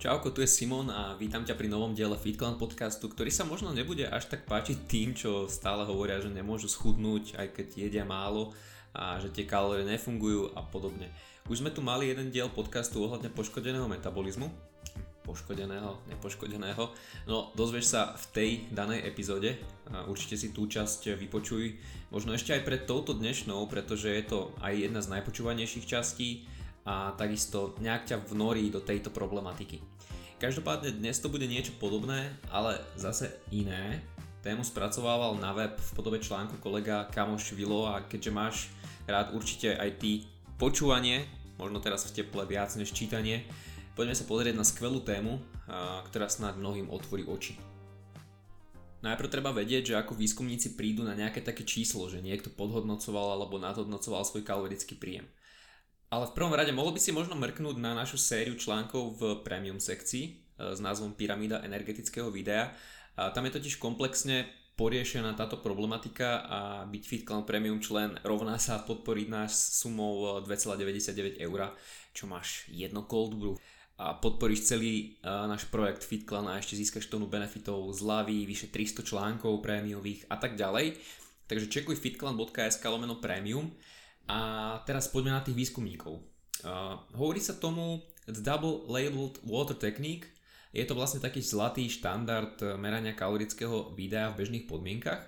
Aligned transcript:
Čauko, 0.00 0.32
tu 0.32 0.40
je 0.40 0.48
Simon 0.48 0.88
a 0.88 1.12
vítam 1.20 1.44
ťa 1.44 1.60
pri 1.60 1.68
novom 1.68 1.92
diele 1.92 2.16
FitClan 2.16 2.56
podcastu, 2.56 3.04
ktorý 3.04 3.28
sa 3.28 3.44
možno 3.44 3.68
nebude 3.68 4.08
až 4.08 4.32
tak 4.32 4.48
páčiť 4.48 4.88
tým, 4.88 5.12
čo 5.12 5.44
stále 5.44 5.84
hovoria, 5.84 6.16
že 6.24 6.32
nemôžu 6.32 6.72
schudnúť, 6.72 7.36
aj 7.36 7.52
keď 7.52 7.66
jedia 7.76 8.04
málo 8.08 8.56
a 8.96 9.20
že 9.20 9.28
tie 9.28 9.44
kalórie 9.44 9.84
nefungujú 9.84 10.56
a 10.56 10.64
podobne. 10.64 11.12
Už 11.52 11.60
sme 11.60 11.68
tu 11.68 11.84
mali 11.84 12.08
jeden 12.08 12.32
diel 12.32 12.48
podcastu 12.48 13.04
ohľadne 13.04 13.28
poškodeného 13.28 13.84
metabolizmu, 13.92 14.48
poškodeného, 15.28 16.00
nepoškodeného. 16.08 16.84
No, 17.28 17.52
dozvieš 17.52 17.92
sa 17.92 18.16
v 18.16 18.24
tej 18.32 18.50
danej 18.72 19.04
epizóde, 19.04 19.60
určite 20.08 20.40
si 20.40 20.48
tú 20.56 20.64
časť 20.64 21.12
vypočuj, 21.12 21.76
možno 22.08 22.32
ešte 22.32 22.56
aj 22.56 22.64
pred 22.64 22.88
touto 22.88 23.12
dnešnou, 23.12 23.68
pretože 23.68 24.08
je 24.08 24.24
to 24.24 24.56
aj 24.64 24.80
jedna 24.80 25.04
z 25.04 25.12
najpočúvanejších 25.12 25.84
častí 25.84 26.48
a 26.88 27.12
takisto 27.20 27.76
nejak 27.84 28.08
ťa 28.08 28.16
vnorí 28.32 28.72
do 28.72 28.80
tejto 28.80 29.12
problematiky. 29.12 29.89
Každopádne 30.40 30.96
dnes 30.96 31.20
to 31.20 31.28
bude 31.28 31.44
niečo 31.44 31.76
podobné, 31.76 32.32
ale 32.48 32.80
zase 32.96 33.28
iné. 33.52 34.00
Tému 34.40 34.64
spracovával 34.64 35.36
na 35.36 35.52
web 35.52 35.76
v 35.76 35.90
podobe 35.92 36.16
článku 36.16 36.56
kolega 36.64 37.04
Kamoš 37.12 37.52
Vilo 37.52 37.84
a 37.84 38.00
keďže 38.00 38.32
máš 38.32 38.56
rád 39.04 39.36
určite 39.36 39.76
aj 39.76 40.00
ty 40.00 40.24
počúvanie, 40.56 41.28
možno 41.60 41.76
teraz 41.84 42.08
v 42.08 42.24
teple 42.24 42.48
viac 42.48 42.72
než 42.80 42.88
čítanie, 42.96 43.44
poďme 43.92 44.16
sa 44.16 44.24
pozrieť 44.24 44.56
na 44.56 44.64
skvelú 44.64 45.04
tému, 45.04 45.44
ktorá 46.08 46.24
snáď 46.32 46.56
mnohým 46.56 46.88
otvorí 46.88 47.28
oči. 47.28 47.60
Najprv 49.04 49.28
treba 49.28 49.52
vedieť, 49.52 49.92
že 49.92 50.00
ako 50.00 50.16
výskumníci 50.16 50.72
prídu 50.72 51.04
na 51.04 51.12
nejaké 51.12 51.44
také 51.44 51.68
číslo, 51.68 52.08
že 52.08 52.24
niekto 52.24 52.48
podhodnocoval 52.48 53.36
alebo 53.36 53.60
nadhodnocoval 53.60 54.24
svoj 54.24 54.40
kalorický 54.48 54.96
príjem. 54.96 55.28
Ale 56.10 56.26
v 56.26 56.34
prvom 56.34 56.50
rade 56.50 56.74
mohol 56.74 56.90
by 56.90 56.98
si 56.98 57.14
možno 57.14 57.38
mrknúť 57.38 57.78
na 57.78 57.94
našu 57.94 58.18
sériu 58.18 58.58
článkov 58.58 59.14
v 59.14 59.22
premium 59.46 59.78
sekcii 59.78 60.24
e, 60.26 60.30
s 60.74 60.82
názvom 60.82 61.14
Pyramída 61.14 61.62
energetického 61.62 62.34
videa. 62.34 62.74
A 63.14 63.30
tam 63.30 63.46
je 63.46 63.54
totiž 63.54 63.78
komplexne 63.78 64.50
poriešená 64.74 65.38
táto 65.38 65.62
problematika 65.62 66.42
a 66.48 66.58
byť 66.88 67.02
FitClan 67.04 67.44
Premium 67.44 67.84
člen 67.84 68.16
rovná 68.24 68.56
sa 68.56 68.80
podporiť 68.80 69.26
náš 69.28 69.76
sumou 69.76 70.40
2,99 70.40 71.36
eur, 71.36 71.76
čo 72.16 72.24
máš 72.24 72.64
jedno 72.72 73.04
cold 73.04 73.36
brew 73.36 73.54
a 74.00 74.16
podporíš 74.16 74.72
celý 74.72 75.20
náš 75.20 75.68
projekt 75.68 76.00
FitClan 76.00 76.48
a 76.48 76.56
ešte 76.56 76.80
získaš 76.80 77.12
tónu 77.12 77.28
benefitov, 77.28 77.92
zľavy, 77.92 78.48
vyše 78.48 78.72
300 78.72 79.04
článkov 79.04 79.60
prémiových 79.60 80.24
a 80.32 80.40
tak 80.40 80.56
ďalej. 80.56 80.96
Takže 81.44 81.68
čekuj 81.68 82.00
fitclan.sk 82.00 82.80
lomeno 82.88 83.20
premium 83.20 83.68
a 84.30 84.38
teraz 84.86 85.10
poďme 85.10 85.34
na 85.34 85.42
tých 85.42 85.58
výskumníkov. 85.58 86.22
Uh, 86.62 87.02
hovorí 87.18 87.42
sa 87.42 87.58
tomu 87.58 88.06
the 88.30 88.38
double 88.38 88.86
labeled 88.86 89.42
water 89.42 89.74
technique. 89.74 90.30
Je 90.70 90.86
to 90.86 90.94
vlastne 90.94 91.18
taký 91.18 91.42
zlatý 91.42 91.90
štandard 91.90 92.62
merania 92.78 93.10
kalorického 93.10 93.90
videa 93.98 94.30
v 94.30 94.38
bežných 94.38 94.70
podmienkach. 94.70 95.26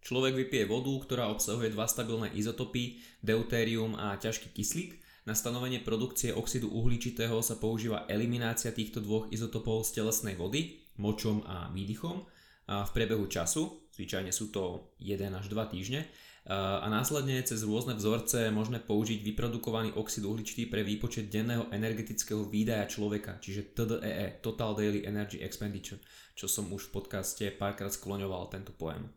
Človek 0.00 0.32
vypije 0.32 0.64
vodu, 0.64 0.88
ktorá 1.04 1.28
obsahuje 1.28 1.76
dva 1.76 1.84
stabilné 1.84 2.32
izotopy, 2.32 3.04
deutérium 3.20 3.92
a 4.00 4.16
ťažký 4.16 4.56
kyslík. 4.56 4.96
Na 5.28 5.36
stanovenie 5.36 5.84
produkcie 5.84 6.32
oxidu 6.32 6.72
uhličitého 6.72 7.44
sa 7.44 7.60
používa 7.60 8.08
eliminácia 8.08 8.72
týchto 8.72 9.04
dvoch 9.04 9.28
izotopov 9.28 9.84
z 9.84 10.00
telesnej 10.00 10.40
vody, 10.40 10.80
močom 10.96 11.44
a 11.44 11.68
výdychom 11.68 12.24
a 12.68 12.84
v 12.84 12.90
priebehu 12.92 13.28
času, 13.28 13.92
zvyčajne 13.96 14.32
sú 14.32 14.52
to 14.52 14.92
1 15.00 15.20
až 15.32 15.46
2 15.48 15.72
týždne, 15.72 16.04
a 16.48 16.88
následne 16.88 17.44
cez 17.44 17.60
rôzne 17.60 17.92
vzorce 17.92 18.48
možné 18.48 18.80
použiť 18.80 19.20
vyprodukovaný 19.20 19.92
oxid 20.00 20.24
uhličitý 20.24 20.64
pre 20.64 20.80
výpočet 20.80 21.28
denného 21.28 21.68
energetického 21.68 22.48
výdaja 22.48 22.88
človeka, 22.88 23.36
čiže 23.36 23.76
TDEE, 23.76 24.00
e, 24.00 24.40
Total 24.40 24.72
Daily 24.72 25.04
Energy 25.04 25.44
Expenditure, 25.44 26.00
čo 26.32 26.48
som 26.48 26.72
už 26.72 26.88
v 26.88 26.94
podcaste 26.96 27.44
párkrát 27.52 27.92
skloňoval 27.92 28.48
tento 28.48 28.72
pojem. 28.72 29.12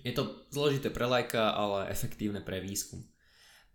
Je 0.00 0.16
to 0.16 0.48
zložité 0.48 0.88
pre 0.88 1.04
lajka, 1.04 1.52
ale 1.52 1.92
efektívne 1.92 2.40
pre 2.40 2.64
výskum. 2.64 3.04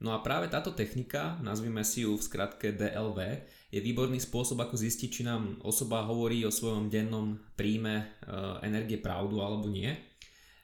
No 0.02 0.18
a 0.18 0.26
práve 0.26 0.50
táto 0.50 0.74
technika, 0.74 1.38
nazvime 1.46 1.86
si 1.86 2.02
ju 2.02 2.18
v 2.18 2.26
skratke 2.26 2.74
DLV, 2.74 3.46
je 3.70 3.78
výborný 3.78 4.18
spôsob, 4.18 4.58
ako 4.58 4.74
zistiť, 4.74 5.10
či 5.14 5.22
nám 5.22 5.62
osoba 5.62 6.02
hovorí 6.10 6.42
o 6.42 6.50
svojom 6.50 6.90
dennom 6.90 7.38
príjme 7.54 7.94
e, 7.94 8.06
energie 8.66 8.98
pravdu 8.98 9.38
alebo 9.38 9.70
nie 9.70 10.11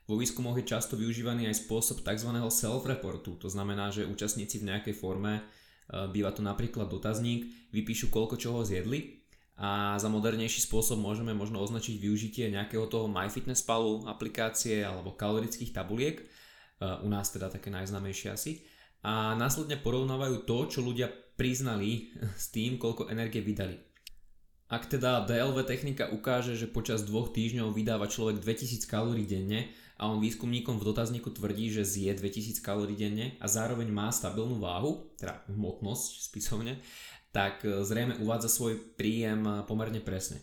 vo 0.07 0.16
výskumoch 0.16 0.56
je 0.56 0.66
často 0.66 0.95
využívaný 0.95 1.51
aj 1.51 1.68
spôsob 1.68 2.00
tzv. 2.00 2.31
self-reportu, 2.31 3.35
to 3.35 3.51
znamená, 3.51 3.91
že 3.91 4.07
účastníci 4.07 4.63
v 4.63 4.72
nejakej 4.72 4.95
forme, 4.95 5.40
e, 5.40 5.41
býva 6.07 6.31
to 6.31 6.40
napríklad 6.40 6.88
dotazník, 6.88 7.51
vypíšu 7.75 8.07
koľko 8.07 8.40
čoho 8.40 8.63
zjedli 8.63 9.19
a 9.59 10.00
za 10.00 10.07
modernejší 10.07 10.63
spôsob 10.63 10.96
môžeme 10.96 11.35
možno 11.35 11.59
označiť 11.59 12.00
využitie 12.00 12.47
nejakého 12.47 12.88
toho 12.88 13.12
MyFitnessPalu 13.12 14.07
aplikácie 14.07 14.79
alebo 14.79 15.13
kalorických 15.13 15.75
tabuliek, 15.75 16.23
e, 16.23 16.25
u 17.03 17.07
nás 17.12 17.28
teda 17.28 17.51
také 17.51 17.67
najznámejšie 17.67 18.29
asi, 18.31 18.51
a 19.03 19.35
následne 19.35 19.78
porovnávajú 19.78 20.47
to, 20.47 20.57
čo 20.72 20.79
ľudia 20.81 21.12
priznali 21.38 22.12
s 22.41 22.50
tým, 22.50 22.79
koľko 22.79 23.12
energie 23.12 23.44
vydali. 23.44 23.86
Ak 24.67 24.91
teda 24.91 25.23
DLV 25.23 25.63
technika 25.63 26.11
ukáže, 26.11 26.59
že 26.59 26.67
počas 26.67 27.07
dvoch 27.07 27.31
týždňov 27.31 27.72
vydáva 27.72 28.11
človek 28.11 28.44
2000 28.44 28.83
kalórií 28.83 29.23
denne, 29.23 29.72
a 29.97 30.13
on 30.13 30.22
výskumníkom 30.22 30.78
v 30.78 30.94
dotazníku 30.94 31.33
tvrdí, 31.33 31.73
že 31.73 31.81
zje 31.81 32.13
2000 32.13 32.61
kalórií 32.61 32.94
denne 32.94 33.33
a 33.41 33.50
zároveň 33.50 33.89
má 33.89 34.13
stabilnú 34.13 34.61
váhu, 34.61 35.09
teda 35.17 35.41
hmotnosť 35.50 36.29
spisovne, 36.29 36.78
tak 37.33 37.66
e, 37.66 37.81
zrejme 37.81 38.22
uvádza 38.22 38.45
svoj 38.45 38.78
príjem 38.94 39.41
e, 39.41 39.51
pomerne 39.66 39.97
presne. 39.97 40.38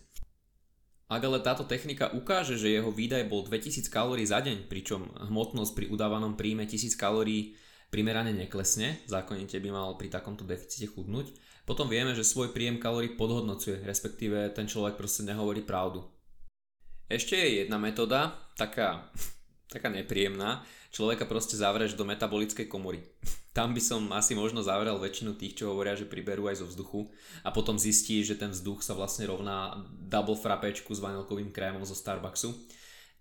Ak 1.06 1.23
ale 1.23 1.39
táto 1.39 1.62
technika 1.62 2.11
ukáže, 2.11 2.59
že 2.59 2.75
jeho 2.75 2.91
výdaj 2.91 3.31
bol 3.31 3.47
2000 3.47 3.87
kalórií 3.87 4.27
za 4.27 4.43
deň, 4.43 4.67
pričom 4.67 5.06
hmotnosť 5.31 5.73
pri 5.77 5.87
udávanom 5.95 6.35
príjme 6.35 6.67
1000 6.67 6.99
kalórií 6.99 7.55
primerane 7.95 8.35
neklesne, 8.35 9.06
zákonite 9.06 9.62
by 9.62 9.71
mal 9.71 9.95
pri 9.95 10.11
takomto 10.11 10.43
deficite 10.43 10.91
chudnúť, 10.91 11.31
potom 11.65 11.89
vieme, 11.89 12.13
že 12.13 12.25
svoj 12.25 12.53
príjem 12.53 12.77
kalórií 12.77 13.17
podhodnocuje, 13.17 13.85
respektíve 13.89 14.53
ten 14.53 14.69
človek 14.69 15.01
proste 15.01 15.25
nehovorí 15.25 15.65
pravdu. 15.65 16.05
Ešte 17.09 17.37
je 17.37 17.65
jedna 17.65 17.77
metóda, 17.77 18.37
taká 18.57 19.09
taká 19.75 19.91
nepríjemná, 19.91 20.63
človeka 20.95 21.27
proste 21.27 21.59
zavreš 21.59 21.99
do 21.99 22.07
metabolickej 22.07 22.71
komory. 22.71 23.03
Tam 23.57 23.71
by 23.71 23.83
som 23.83 24.11
asi 24.15 24.35
možno 24.35 24.67
zavrel 24.67 24.99
väčšinu 24.99 25.39
tých, 25.39 25.63
čo 25.63 25.71
hovoria, 25.71 25.95
že 25.95 26.11
priberú 26.11 26.51
aj 26.51 26.63
zo 26.63 26.67
vzduchu 26.67 27.07
a 27.47 27.55
potom 27.55 27.79
zistí, 27.79 28.19
že 28.27 28.35
ten 28.35 28.51
vzduch 28.51 28.83
sa 28.83 28.99
vlastne 28.99 29.31
rovná 29.31 29.79
double 29.95 30.35
frapečku 30.35 30.91
s 30.91 30.99
vanilkovým 30.99 31.55
krémom 31.55 31.87
zo 31.87 31.95
Starbucksu. 31.95 32.51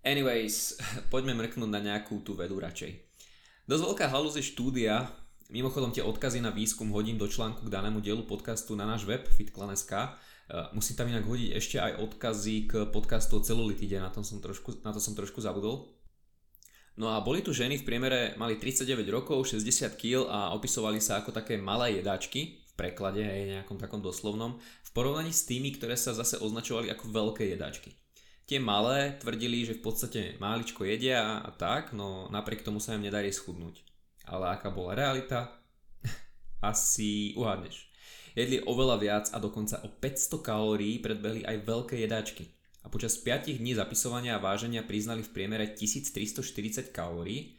Anyways, 0.02 0.74
poďme 1.12 1.38
mrknúť 1.38 1.70
na 1.70 1.78
nejakú 1.78 2.18
tú 2.26 2.34
vedu 2.34 2.58
radšej. 2.58 2.98
Dosť 3.70 3.82
veľká 3.86 4.06
halúz 4.10 4.34
je 4.34 4.44
štúdia, 4.44 5.06
mimochodom 5.52 5.92
tie 5.92 6.00
odkazy 6.00 6.40
na 6.40 6.54
výskum 6.54 6.88
hodím 6.94 7.20
do 7.20 7.28
článku 7.28 7.66
k 7.66 7.72
danému 7.72 8.00
dielu 8.00 8.24
podcastu 8.24 8.72
na 8.72 8.88
náš 8.88 9.04
web 9.04 9.28
fitclan.sk 9.28 9.92
e, 9.92 10.08
Musím 10.72 10.96
tam 10.96 11.10
inak 11.12 11.28
hodiť 11.28 11.50
ešte 11.52 11.76
aj 11.80 12.00
odkazy 12.00 12.56
k 12.64 12.72
podcastu 12.88 13.36
o 13.36 13.44
celulitide, 13.44 14.00
na, 14.00 14.08
tom 14.08 14.24
som 14.24 14.40
trošku, 14.40 14.80
na 14.80 14.94
to 14.94 15.00
som 15.02 15.12
trošku 15.12 15.44
zabudol. 15.44 15.92
No 16.94 17.10
a 17.10 17.20
boli 17.20 17.42
tu 17.42 17.50
ženy 17.50 17.82
v 17.82 17.86
priemere, 17.86 18.38
mali 18.38 18.56
39 18.56 19.04
rokov, 19.10 19.50
60 19.50 19.98
kg 19.98 20.30
a 20.30 20.54
opisovali 20.54 21.02
sa 21.02 21.20
ako 21.20 21.34
také 21.34 21.58
malé 21.58 21.98
jedáčky, 21.98 22.62
v 22.70 22.72
preklade 22.78 23.22
aj 23.22 23.60
nejakom 23.60 23.78
takom 23.78 23.98
doslovnom, 23.98 24.56
v 24.62 24.90
porovnaní 24.94 25.34
s 25.34 25.46
tými, 25.46 25.74
ktoré 25.74 25.98
sa 25.98 26.14
zase 26.14 26.38
označovali 26.38 26.90
ako 26.90 27.04
veľké 27.10 27.50
jedáčky. 27.50 27.98
Tie 28.44 28.60
malé 28.60 29.16
tvrdili, 29.18 29.64
že 29.64 29.76
v 29.76 29.84
podstate 29.84 30.20
máličko 30.36 30.84
jedia 30.84 31.40
a 31.40 31.50
tak, 31.52 31.96
no 31.96 32.28
napriek 32.30 32.64
tomu 32.64 32.78
sa 32.80 32.94
im 32.94 33.02
nedarí 33.02 33.32
schudnúť. 33.32 33.83
Ale 34.24 34.56
aká 34.56 34.72
bola 34.72 34.96
realita? 34.96 35.52
Asi 36.64 37.36
uhádneš. 37.36 37.92
Jedli 38.34 38.58
oveľa 38.66 38.96
viac 38.98 39.26
a 39.30 39.38
dokonca 39.38 39.78
o 39.86 39.88
500 39.88 40.42
kalórií 40.42 40.98
predbehli 40.98 41.46
aj 41.46 41.62
veľké 41.62 42.02
jedáčky 42.02 42.50
a 42.84 42.92
počas 42.92 43.16
5 43.16 43.62
dní 43.62 43.78
zapisovania 43.78 44.36
a 44.36 44.44
váženia 44.44 44.84
priznali 44.84 45.24
v 45.24 45.32
priemere 45.32 45.72
1340 45.72 46.92
kalórií 46.92 47.56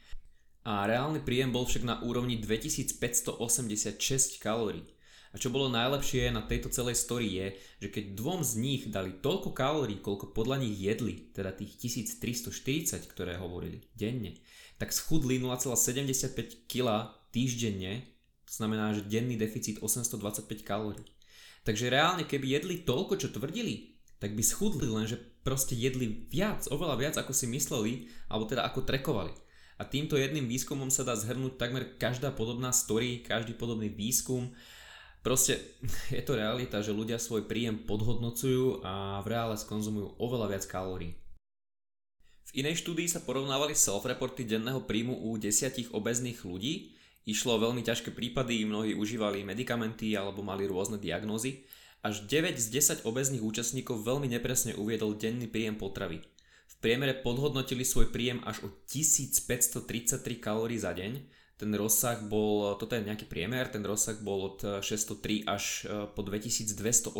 a 0.65 0.85
reálny 0.85 1.21
príjem 1.21 1.53
bol 1.53 1.65
však 1.65 1.83
na 1.85 2.01
úrovni 2.06 2.38
2586 2.38 4.41
kalórií. 4.41 4.85
A 5.31 5.35
čo 5.35 5.51
bolo 5.51 5.68
najlepšie 5.68 6.31
na 6.31 6.47
tejto 6.47 6.71
celej 6.71 6.95
story 6.95 7.27
je, 7.27 7.59
že 7.83 7.91
keď 7.91 8.15
dvom 8.15 8.39
z 8.39 8.56
nich 8.56 8.88
dali 8.88 9.19
toľko 9.19 9.51
kalórií, 9.51 10.00
koľko 10.00 10.31
podľa 10.31 10.63
nich 10.63 10.79
jedli, 10.79 11.27
teda 11.35 11.51
tých 11.51 11.75
1340, 12.07 13.03
ktoré 13.11 13.35
hovorili 13.35 13.83
denne, 13.91 14.39
tak 14.75 14.92
schudli 14.92 15.39
0,75 15.39 16.68
kg 16.68 17.12
týždenne, 17.31 18.04
to 18.45 18.54
znamená, 18.54 18.94
že 18.94 19.07
denný 19.07 19.39
deficit 19.39 19.81
825 19.81 20.62
kalórií. 20.62 21.07
Takže 21.66 21.89
reálne, 21.89 22.30
keby 22.30 22.62
jedli 22.62 22.75
toľko, 22.86 23.18
čo 23.18 23.33
tvrdili, 23.33 23.98
tak 24.22 24.38
by 24.38 24.44
schudli, 24.45 24.86
lenže 24.86 25.18
proste 25.42 25.74
jedli 25.74 26.30
viac, 26.30 26.69
oveľa 26.69 26.95
viac 26.98 27.16
ako 27.18 27.33
si 27.33 27.50
mysleli, 27.50 28.06
alebo 28.30 28.45
teda 28.45 28.63
ako 28.69 28.86
trekovali. 28.86 29.33
A 29.75 29.83
týmto 29.83 30.16
jedným 30.16 30.48
výskumom 30.48 30.88
sa 30.88 31.04
dá 31.04 31.18
zhrnúť 31.19 31.60
takmer 31.60 32.00
každá 32.00 32.31
podobná 32.31 32.71
story, 32.71 33.19
každý 33.25 33.57
podobný 33.57 33.92
výskum. 33.92 34.56
Proste 35.19 35.60
je 36.13 36.21
to 36.24 36.38
realita, 36.38 36.80
že 36.80 36.95
ľudia 36.95 37.19
svoj 37.19 37.50
príjem 37.50 37.83
podhodnocujú 37.83 38.86
a 38.86 39.19
v 39.25 39.28
reále 39.36 39.57
skonzumujú 39.60 40.16
oveľa 40.21 40.48
viac 40.56 40.66
kalórií. 40.69 41.18
V 42.45 42.62
inej 42.62 42.86
štúdii 42.86 43.09
sa 43.09 43.25
porovnávali 43.25 43.74
self-reporty 43.74 44.45
denného 44.45 44.86
príjmu 44.86 45.18
u 45.18 45.33
desiatich 45.42 45.89
obezných 45.89 46.45
ľudí. 46.45 46.94
Išlo 47.25 47.57
o 47.57 47.63
veľmi 47.69 47.81
ťažké 47.81 48.13
prípady, 48.13 48.69
mnohí 48.69 48.94
užívali 48.94 49.42
medikamenty 49.42 50.13
alebo 50.13 50.45
mali 50.45 50.69
rôzne 50.69 51.01
diagnózy. 51.01 51.65
Až 52.06 52.30
9 52.30 52.53
z 52.62 53.01
10 53.01 53.09
obezných 53.09 53.42
účastníkov 53.42 54.06
veľmi 54.06 54.30
nepresne 54.30 54.77
uviedol 54.77 55.18
denný 55.18 55.50
príjem 55.50 55.74
potravy. 55.74 56.21
V 56.69 56.75
priemere 56.77 57.18
podhodnotili 57.18 57.81
svoj 57.81 58.13
príjem 58.13 58.45
až 58.45 58.62
o 58.62 58.69
1533 58.94 60.21
kalórií 60.38 60.77
za 60.77 60.94
deň. 60.94 61.25
Ten 61.56 61.72
rozsah 61.72 62.19
bol, 62.19 62.75
toto 62.75 63.00
je 63.00 63.07
nejaký 63.07 63.31
priemer, 63.31 63.72
ten 63.72 63.80
rozsah 63.80 64.19
bol 64.19 64.52
od 64.52 64.84
603 64.84 65.48
až 65.48 65.88
e, 65.88 66.04
po 66.12 66.19
2285 66.19 67.16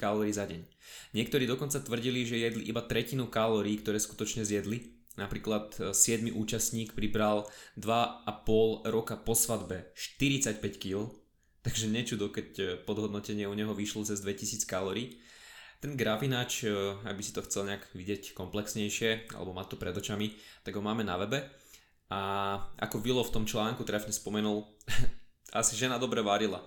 kalórií 0.00 0.32
za 0.32 0.48
deň. 0.48 0.64
Niektorí 1.12 1.44
dokonca 1.44 1.76
tvrdili, 1.84 2.24
že 2.24 2.40
jedli 2.40 2.64
iba 2.64 2.80
tretinu 2.80 3.28
kalórií, 3.28 3.76
ktoré 3.76 4.00
skutočne 4.00 4.48
zjedli. 4.48 4.96
Napríklad 5.20 5.92
7. 5.92 5.92
E, 5.92 6.32
účastník 6.32 6.96
pribral 6.96 7.44
2,5 7.76 8.88
roka 8.88 9.20
po 9.20 9.36
svadbe 9.36 9.92
45 9.92 10.64
kg, 10.80 11.12
takže 11.68 11.92
nečudo, 11.92 12.32
keď 12.32 12.80
podhodnotenie 12.88 13.44
u 13.44 13.52
neho 13.52 13.76
vyšlo 13.76 14.00
cez 14.08 14.24
2000 14.24 14.64
kalórií. 14.64 15.20
Ten 15.78 15.94
graf 15.94 16.24
aby 17.04 17.22
si 17.22 17.30
to 17.30 17.44
chcel 17.46 17.62
nejak 17.62 17.86
vidieť 17.94 18.34
komplexnejšie, 18.34 19.30
alebo 19.36 19.54
mať 19.54 19.66
to 19.70 19.76
pred 19.78 19.94
očami, 19.94 20.34
tak 20.66 20.74
ho 20.74 20.82
máme 20.82 21.06
na 21.06 21.14
webe. 21.20 21.67
A 22.08 22.20
ako 22.80 23.04
Vilo 23.04 23.20
v 23.20 23.34
tom 23.34 23.44
článku 23.44 23.84
trefne 23.84 24.12
spomenul, 24.12 24.64
asi 25.60 25.76
žena 25.76 26.00
dobre 26.00 26.24
varila 26.24 26.64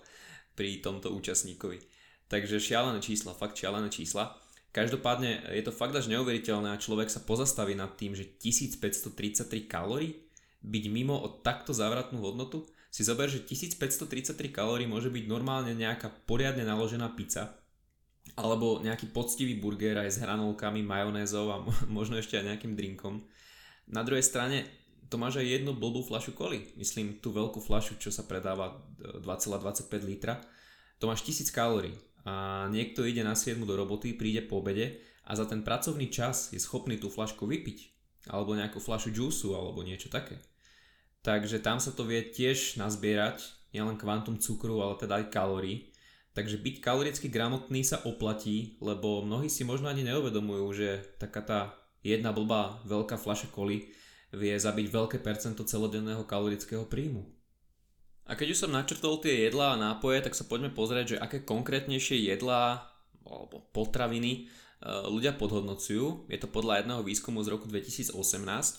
pri 0.53 0.81
tomto 0.81 1.09
účastníkovi. 1.09 1.81
Takže 2.29 2.61
šialené 2.61 3.01
čísla, 3.01 3.35
fakt 3.35 3.57
šialené 3.57 3.89
čísla. 3.89 4.37
Každopádne 4.71 5.51
je 5.51 5.63
to 5.67 5.75
fakt 5.75 5.91
až 5.91 6.07
neuveriteľné 6.07 6.71
a 6.71 6.79
človek 6.79 7.11
sa 7.11 7.19
pozastaví 7.19 7.75
nad 7.75 7.91
tým, 7.99 8.15
že 8.15 8.23
1533 8.39 9.67
kalórií 9.67 10.15
byť 10.63 10.83
mimo 10.87 11.19
o 11.19 11.27
takto 11.43 11.75
závratnú 11.75 12.23
hodnotu. 12.23 12.63
Si 12.87 13.03
zober, 13.03 13.27
že 13.27 13.43
1533 13.43 14.31
kalórií 14.47 14.87
môže 14.87 15.11
byť 15.11 15.25
normálne 15.27 15.75
nejaká 15.75 16.07
poriadne 16.23 16.63
naložená 16.63 17.11
pizza 17.17 17.59
alebo 18.37 18.79
nejaký 18.79 19.11
poctivý 19.11 19.59
burger 19.59 19.99
aj 19.99 20.09
s 20.15 20.21
hranolkami, 20.23 20.85
majonézou 20.85 21.51
a 21.51 21.57
možno 21.91 22.15
ešte 22.15 22.39
aj 22.39 22.55
nejakým 22.55 22.77
drinkom. 22.77 23.27
Na 23.91 24.07
druhej 24.07 24.23
strane 24.23 24.80
to 25.11 25.19
máš 25.19 25.43
aj 25.43 25.59
jednu 25.59 25.75
blbú 25.75 25.99
flašu 26.07 26.31
koli. 26.31 26.71
Myslím 26.79 27.19
tú 27.19 27.35
veľkú 27.35 27.59
flašu, 27.59 27.99
čo 27.99 28.15
sa 28.15 28.23
predáva 28.23 28.79
2,25 29.19 29.91
litra. 30.07 30.39
To 31.03 31.11
máš 31.11 31.27
1000 31.27 31.51
kalórií 31.51 31.99
a 32.23 32.65
niekto 32.71 33.03
ide 33.03 33.19
na 33.25 33.35
7 33.35 33.59
do 33.67 33.75
roboty, 33.75 34.15
príde 34.15 34.45
po 34.47 34.63
obede 34.63 35.03
a 35.27 35.35
za 35.35 35.43
ten 35.43 35.67
pracovný 35.67 36.07
čas 36.07 36.55
je 36.55 36.61
schopný 36.63 36.95
tú 36.95 37.11
flašku 37.11 37.43
vypiť 37.43 37.91
alebo 38.31 38.55
nejakú 38.55 38.79
flašu 38.79 39.11
džúsu 39.11 39.51
alebo 39.51 39.83
niečo 39.83 40.07
také. 40.07 40.39
Takže 41.27 41.59
tam 41.59 41.83
sa 41.83 41.91
to 41.91 42.07
vie 42.07 42.21
tiež 42.31 42.79
nazbierať, 42.79 43.41
nielen 43.75 43.99
kvantum 43.99 44.39
cukru, 44.39 44.79
ale 44.79 44.95
teda 44.95 45.21
aj 45.21 45.33
kalórií. 45.33 45.91
Takže 46.31 46.63
byť 46.63 46.75
kaloricky 46.79 47.27
gramotný 47.27 47.83
sa 47.83 47.99
oplatí, 48.07 48.79
lebo 48.79 49.19
mnohí 49.19 49.51
si 49.51 49.67
možno 49.67 49.91
ani 49.91 50.07
neuvedomujú, 50.07 50.65
že 50.71 50.89
taká 51.19 51.41
tá 51.43 51.59
jedna 51.99 52.31
blbá 52.31 52.79
veľká 52.87 53.19
flaša 53.19 53.51
koli 53.51 53.91
vie 54.31 54.55
zabiť 54.55 54.87
veľké 54.87 55.17
percento 55.19 55.67
celodenného 55.67 56.23
kalorického 56.23 56.87
príjmu. 56.87 57.27
A 58.31 58.37
keď 58.39 58.55
už 58.55 58.61
som 58.63 58.71
načrtol 58.71 59.19
tie 59.19 59.49
jedlá 59.49 59.75
a 59.75 59.81
nápoje, 59.81 60.23
tak 60.23 60.37
sa 60.37 60.47
poďme 60.47 60.71
pozrieť, 60.71 61.17
že 61.17 61.21
aké 61.21 61.43
konkrétnejšie 61.43 62.31
jedlá 62.31 62.87
alebo 63.27 63.67
potraviny 63.75 64.31
e, 64.31 64.41
ľudia 64.87 65.35
podhodnocujú. 65.35 66.31
Je 66.31 66.39
to 66.39 66.47
podľa 66.47 66.79
jedného 66.79 67.03
výskumu 67.03 67.43
z 67.43 67.51
roku 67.51 67.67
2018. 67.67 68.15
E, 68.15 68.77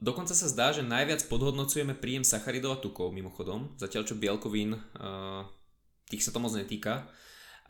dokonca 0.00 0.32
sa 0.32 0.46
zdá, 0.48 0.72
že 0.72 0.80
najviac 0.80 1.20
podhodnocujeme 1.28 1.92
príjem 1.92 2.24
sacharidov 2.24 2.80
a 2.80 2.82
tukov 2.82 3.12
mimochodom, 3.12 3.76
zatiaľ 3.76 4.08
čo 4.08 4.16
bielkovín, 4.16 4.72
e, 4.72 4.80
tých 6.08 6.24
sa 6.24 6.32
to 6.32 6.40
moc 6.40 6.56
netýka. 6.56 7.12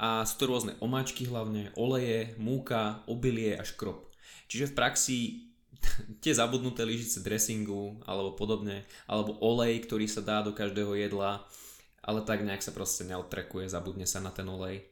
A 0.00 0.24
sú 0.24 0.40
to 0.40 0.48
rôzne 0.48 0.78
omáčky 0.80 1.28
hlavne, 1.28 1.74
oleje, 1.76 2.32
múka, 2.40 3.04
obilie 3.04 3.58
a 3.58 3.66
škrob. 3.66 4.08
Čiže 4.48 4.72
v 4.72 4.76
praxi 4.78 5.18
tie 6.24 6.32
zabudnuté 6.34 6.84
lyžice 6.84 7.22
dressingu 7.24 8.00
alebo 8.04 8.36
podobne, 8.36 8.84
alebo 9.06 9.38
olej, 9.40 9.84
ktorý 9.86 10.06
sa 10.10 10.20
dá 10.20 10.42
do 10.42 10.52
každého 10.52 10.96
jedla, 10.96 11.44
ale 12.00 12.24
tak 12.24 12.44
nejak 12.44 12.64
sa 12.64 12.72
proste 12.72 13.04
neodtrekuje, 13.06 13.68
zabudne 13.68 14.08
sa 14.08 14.20
na 14.20 14.32
ten 14.32 14.48
olej. 14.48 14.84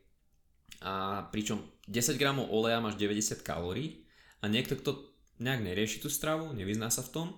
A 0.84 1.26
pričom 1.34 1.64
10 1.90 2.20
gramov 2.20 2.52
oleja 2.52 2.78
máš 2.78 3.00
90 3.00 3.42
kalórií 3.42 4.06
a 4.38 4.46
niekto, 4.46 4.78
kto 4.78 5.10
nejak 5.42 5.64
nerieši 5.64 5.98
tú 5.98 6.12
stravu, 6.12 6.54
nevyzná 6.54 6.92
sa 6.92 7.02
v 7.02 7.12
tom, 7.14 7.28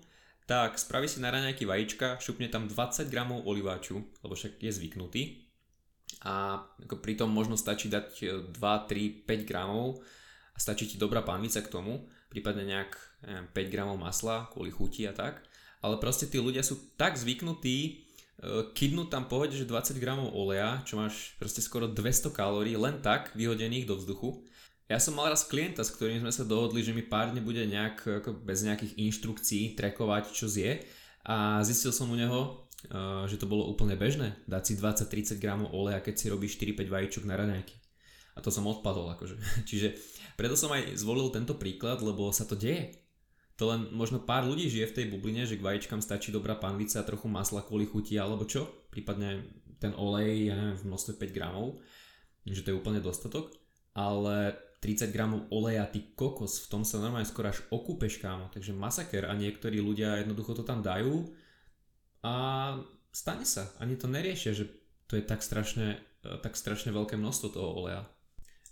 tak 0.44 0.82
spraví 0.82 1.06
si 1.06 1.22
na 1.22 1.30
raňajky 1.30 1.62
vajíčka, 1.62 2.18
šupne 2.18 2.50
tam 2.50 2.66
20 2.66 3.06
gramov 3.06 3.46
oliváču, 3.46 4.02
lebo 4.26 4.34
však 4.34 4.58
je 4.58 4.72
zvyknutý. 4.74 5.22
A 6.26 6.66
ako 6.82 6.98
pritom 6.98 7.30
možno 7.30 7.54
stačí 7.54 7.86
dať 7.86 8.50
2, 8.50 8.58
3, 8.58 9.30
5 9.30 9.46
gramov 9.46 10.02
a 10.52 10.58
stačí 10.58 10.90
ti 10.90 10.98
dobrá 10.98 11.22
pánvica 11.22 11.62
k 11.62 11.70
tomu 11.70 12.10
prípadne 12.30 12.64
nejak 12.64 12.94
neviem, 13.26 13.46
5 13.52 13.74
gramov 13.74 13.98
masla 14.00 14.48
kvôli 14.54 14.70
chuti 14.72 15.04
a 15.04 15.12
tak. 15.12 15.42
Ale 15.82 15.98
proste 15.98 16.30
tí 16.30 16.38
ľudia 16.38 16.62
sú 16.62 16.78
tak 16.94 17.16
zvyknutí 17.16 17.76
e, 17.84 17.90
kydnúť 18.72 19.08
tam 19.10 19.26
povede, 19.26 19.56
že 19.56 19.68
20 19.68 19.96
gramov 19.98 20.32
oleja, 20.32 20.80
čo 20.86 21.00
máš 21.00 21.34
proste 21.36 21.60
skoro 21.64 21.88
200 21.88 22.30
kalórií, 22.30 22.76
len 22.76 23.00
tak 23.02 23.32
vyhodených 23.34 23.88
do 23.88 23.96
vzduchu. 23.96 24.44
Ja 24.90 24.98
som 24.98 25.14
mal 25.14 25.30
raz 25.30 25.46
klienta, 25.46 25.86
s 25.86 25.94
ktorým 25.94 26.20
sme 26.20 26.34
sa 26.34 26.42
dohodli, 26.42 26.82
že 26.82 26.90
mi 26.92 27.06
pár 27.06 27.30
dní 27.30 27.40
bude 27.40 27.62
nejak 27.62 28.24
ako 28.24 28.42
bez 28.42 28.66
nejakých 28.66 28.98
inštrukcií 28.98 29.78
trekovať, 29.78 30.34
čo 30.34 30.50
zje 30.50 30.82
a 31.24 31.62
zistil 31.62 31.94
som 31.94 32.10
u 32.12 32.16
neho, 32.18 32.68
e, 32.84 33.24
že 33.30 33.40
to 33.40 33.48
bolo 33.48 33.72
úplne 33.72 33.96
bežné, 33.96 34.36
dať 34.44 34.62
si 34.64 34.72
20-30 34.76 35.40
gramov 35.40 35.72
oleja, 35.72 36.04
keď 36.04 36.14
si 36.16 36.26
robíš 36.28 36.60
4-5 36.60 36.92
vajíčok 36.92 37.24
na 37.24 37.40
raňajky. 37.40 37.80
A 38.36 38.44
to 38.44 38.52
som 38.52 38.68
odpadol 38.68 39.08
akože. 39.16 39.36
Čiže 39.68 39.96
preto 40.40 40.56
som 40.56 40.72
aj 40.72 40.96
zvolil 40.96 41.28
tento 41.28 41.52
príklad, 41.52 42.00
lebo 42.00 42.32
sa 42.32 42.48
to 42.48 42.56
deje. 42.56 42.96
To 43.60 43.68
len 43.68 43.92
možno 43.92 44.24
pár 44.24 44.48
ľudí 44.48 44.72
žije 44.72 44.88
v 44.88 44.96
tej 44.96 45.06
bubline, 45.12 45.44
že 45.44 45.60
k 45.60 45.66
vajíčkam 45.68 46.00
stačí 46.00 46.32
dobrá 46.32 46.56
panvica 46.56 46.96
a 46.96 47.04
trochu 47.04 47.28
masla 47.28 47.60
kvôli 47.60 47.84
chuti 47.84 48.16
alebo 48.16 48.48
čo, 48.48 48.64
prípadne 48.88 49.44
ten 49.76 49.92
olej, 49.92 50.48
ja 50.48 50.56
neviem, 50.56 50.80
v 50.80 50.86
množstve 50.88 51.20
5 51.20 51.36
gramov, 51.36 51.76
že 52.48 52.64
to 52.64 52.72
je 52.72 52.78
úplne 52.80 53.04
dostatok, 53.04 53.52
ale 53.92 54.56
30 54.80 55.12
gramov 55.12 55.44
oleja, 55.52 55.84
ty 55.92 56.08
kokos, 56.16 56.64
v 56.64 56.66
tom 56.72 56.88
sa 56.88 57.04
normálne 57.04 57.28
skoro 57.28 57.52
až 57.52 57.60
okúpeš 57.68 58.16
kámo, 58.16 58.48
takže 58.48 58.72
masaker 58.72 59.28
a 59.28 59.36
niektorí 59.36 59.76
ľudia 59.76 60.24
jednoducho 60.24 60.56
to 60.56 60.64
tam 60.64 60.80
dajú 60.80 61.28
a 62.24 62.34
stane 63.12 63.44
sa, 63.44 63.68
ani 63.76 64.00
to 64.00 64.08
neriešia, 64.08 64.56
že 64.56 64.72
to 65.04 65.20
je 65.20 65.24
tak 65.24 65.44
strašne, 65.44 66.00
tak 66.24 66.56
strašne 66.56 66.96
veľké 66.96 67.20
množstvo 67.20 67.52
toho 67.52 67.76
oleja. 67.76 68.08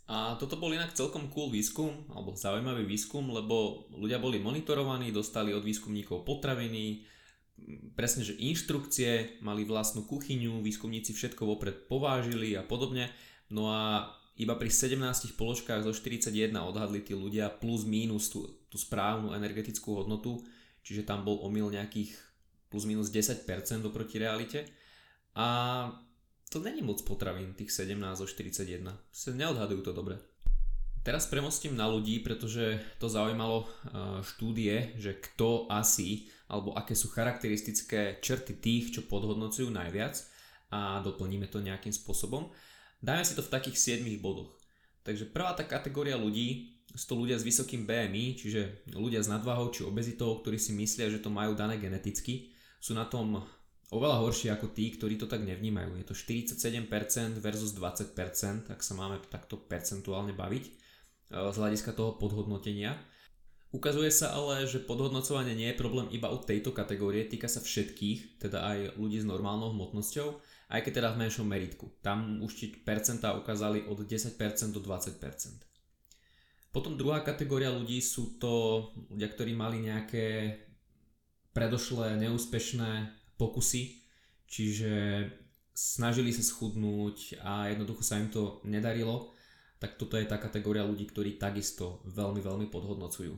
A 0.08 0.40
toto 0.40 0.56
bol 0.56 0.72
inak 0.72 0.96
celkom 0.96 1.28
cool 1.28 1.52
výskum, 1.52 2.08
alebo 2.16 2.32
zaujímavý 2.32 2.88
výskum, 2.88 3.28
lebo 3.28 3.86
ľudia 3.92 4.16
boli 4.16 4.40
monitorovaní, 4.40 5.12
dostali 5.12 5.52
od 5.52 5.60
výskumníkov 5.60 6.24
potraviny, 6.24 7.04
presne, 7.92 8.24
že 8.24 8.40
inštrukcie, 8.40 9.42
mali 9.44 9.68
vlastnú 9.68 10.08
kuchyňu, 10.08 10.64
výskumníci 10.64 11.12
všetko 11.12 11.44
vopred 11.44 11.76
povážili 11.92 12.56
a 12.56 12.64
podobne. 12.64 13.12
No 13.52 13.68
a 13.68 14.08
iba 14.38 14.54
pri 14.56 14.70
17 14.72 14.96
položkách 15.36 15.84
zo 15.84 15.92
41 15.92 16.56
odhadli 16.56 17.02
tí 17.02 17.12
ľudia 17.12 17.52
plus 17.52 17.84
mínus 17.84 18.30
tú, 18.30 18.48
tú 18.72 18.78
správnu 18.78 19.34
energetickú 19.34 19.98
hodnotu, 19.98 20.40
čiže 20.86 21.04
tam 21.04 21.26
bol 21.26 21.42
omyl 21.44 21.68
nejakých 21.68 22.14
plus 22.70 22.88
minus 22.88 23.12
10% 23.12 23.44
oproti 23.84 24.16
realite. 24.16 24.64
A 25.34 25.90
to 26.48 26.58
není 26.60 26.82
moc 26.82 27.02
potravín, 27.02 27.54
tých 27.54 27.72
17 27.72 28.18
zo 28.18 28.26
41. 28.26 28.88
Sa 29.12 29.30
neodhadujú 29.32 29.80
to 29.84 29.92
dobre. 29.92 30.16
Teraz 31.06 31.24
premostím 31.24 31.72
na 31.72 31.88
ľudí, 31.88 32.20
pretože 32.20 32.80
to 33.00 33.08
zaujímalo 33.08 33.64
eh, 33.64 33.68
štúdie, 34.20 34.98
že 35.00 35.16
kto 35.16 35.70
asi, 35.72 36.28
alebo 36.50 36.76
aké 36.76 36.92
sú 36.92 37.08
charakteristické 37.08 38.20
črty 38.20 38.60
tých, 38.60 38.84
čo 38.92 39.00
podhodnocujú 39.08 39.72
najviac 39.72 40.20
a 40.68 41.00
doplníme 41.00 41.48
to 41.48 41.64
nejakým 41.64 41.94
spôsobom. 41.94 42.52
Dajme 43.00 43.24
si 43.24 43.38
to 43.38 43.46
v 43.46 43.52
takých 43.52 44.02
7 44.02 44.04
bodoch. 44.20 44.52
Takže 45.06 45.30
prvá 45.32 45.56
tá 45.56 45.64
kategória 45.64 46.18
ľudí 46.18 46.76
sú 46.92 47.14
to 47.14 47.20
ľudia 47.20 47.36
s 47.36 47.44
vysokým 47.44 47.84
BMI, 47.84 48.36
čiže 48.36 48.88
ľudia 48.96 49.20
s 49.20 49.28
nadváhou 49.28 49.68
či 49.72 49.84
obezitou, 49.84 50.40
ktorí 50.40 50.56
si 50.56 50.72
myslia, 50.72 51.12
že 51.12 51.20
to 51.20 51.28
majú 51.28 51.52
dané 51.52 51.76
geneticky, 51.76 52.52
sú 52.80 52.96
na 52.96 53.04
tom 53.04 53.44
oveľa 53.92 54.20
horšie 54.24 54.48
ako 54.52 54.72
tí, 54.72 54.92
ktorí 54.94 55.16
to 55.16 55.28
tak 55.28 55.44
nevnímajú. 55.44 55.96
Je 56.00 56.06
to 56.06 56.14
47% 56.16 56.88
versus 57.40 57.72
20%, 57.72 58.68
ak 58.68 58.80
sa 58.80 58.92
máme 58.96 59.20
takto 59.28 59.56
percentuálne 59.56 60.36
baviť 60.36 60.64
e, 60.64 60.72
z 61.32 61.56
hľadiska 61.56 61.96
toho 61.96 62.16
podhodnotenia. 62.20 62.96
Ukazuje 63.68 64.08
sa 64.08 64.32
ale, 64.32 64.64
že 64.64 64.80
podhodnocovanie 64.80 65.52
nie 65.52 65.68
je 65.72 65.80
problém 65.80 66.08
iba 66.08 66.32
u 66.32 66.40
tejto 66.40 66.72
kategórie, 66.72 67.28
týka 67.28 67.52
sa 67.52 67.60
všetkých, 67.60 68.40
teda 68.40 68.64
aj 68.64 68.78
ľudí 68.96 69.20
s 69.20 69.28
normálnou 69.28 69.76
hmotnosťou 69.76 70.40
aj 70.68 70.80
keď 70.84 70.92
teda 71.00 71.08
v 71.16 71.20
menšom 71.24 71.46
meritku. 71.48 71.86
Tam 72.04 72.44
už 72.44 72.52
ti 72.52 72.66
percentá 72.68 73.32
ukázali 73.32 73.88
od 73.88 74.04
10% 74.04 74.36
do 74.76 74.80
20%. 74.84 75.64
Potom 76.68 77.00
druhá 77.00 77.24
kategória 77.24 77.72
ľudí 77.72 78.04
sú 78.04 78.36
to 78.36 78.84
ľudia, 79.08 79.32
ktorí 79.32 79.56
mali 79.56 79.88
nejaké 79.88 80.60
predošlé 81.56 82.20
neúspešné 82.20 83.17
pokusy, 83.38 84.02
čiže 84.50 85.24
snažili 85.72 86.34
sa 86.34 86.42
schudnúť 86.42 87.38
a 87.38 87.70
jednoducho 87.70 88.02
sa 88.02 88.18
im 88.18 88.28
to 88.34 88.58
nedarilo, 88.66 89.30
tak 89.78 89.94
toto 89.94 90.18
je 90.18 90.26
tá 90.26 90.42
kategória 90.42 90.82
ľudí, 90.82 91.06
ktorí 91.06 91.38
takisto 91.38 92.02
veľmi, 92.10 92.42
veľmi 92.42 92.66
podhodnocujú. 92.66 93.30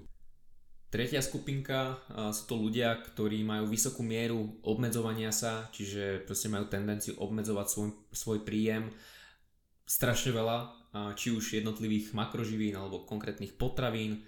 Tretia 0.90 1.22
skupinka 1.22 2.02
sú 2.34 2.42
to 2.50 2.56
ľudia, 2.58 2.98
ktorí 2.98 3.46
majú 3.46 3.70
vysokú 3.70 4.02
mieru 4.02 4.58
obmedzovania 4.66 5.30
sa, 5.30 5.70
čiže 5.70 6.26
proste 6.26 6.50
majú 6.50 6.66
tendenciu 6.66 7.14
obmedzovať 7.20 7.66
svoj, 7.68 7.88
svoj 8.10 8.38
príjem 8.42 8.90
strašne 9.86 10.34
veľa, 10.34 10.58
či 11.14 11.30
už 11.30 11.62
jednotlivých 11.62 12.10
makroživín 12.16 12.74
alebo 12.74 13.06
konkrétnych 13.06 13.54
potravín, 13.54 14.26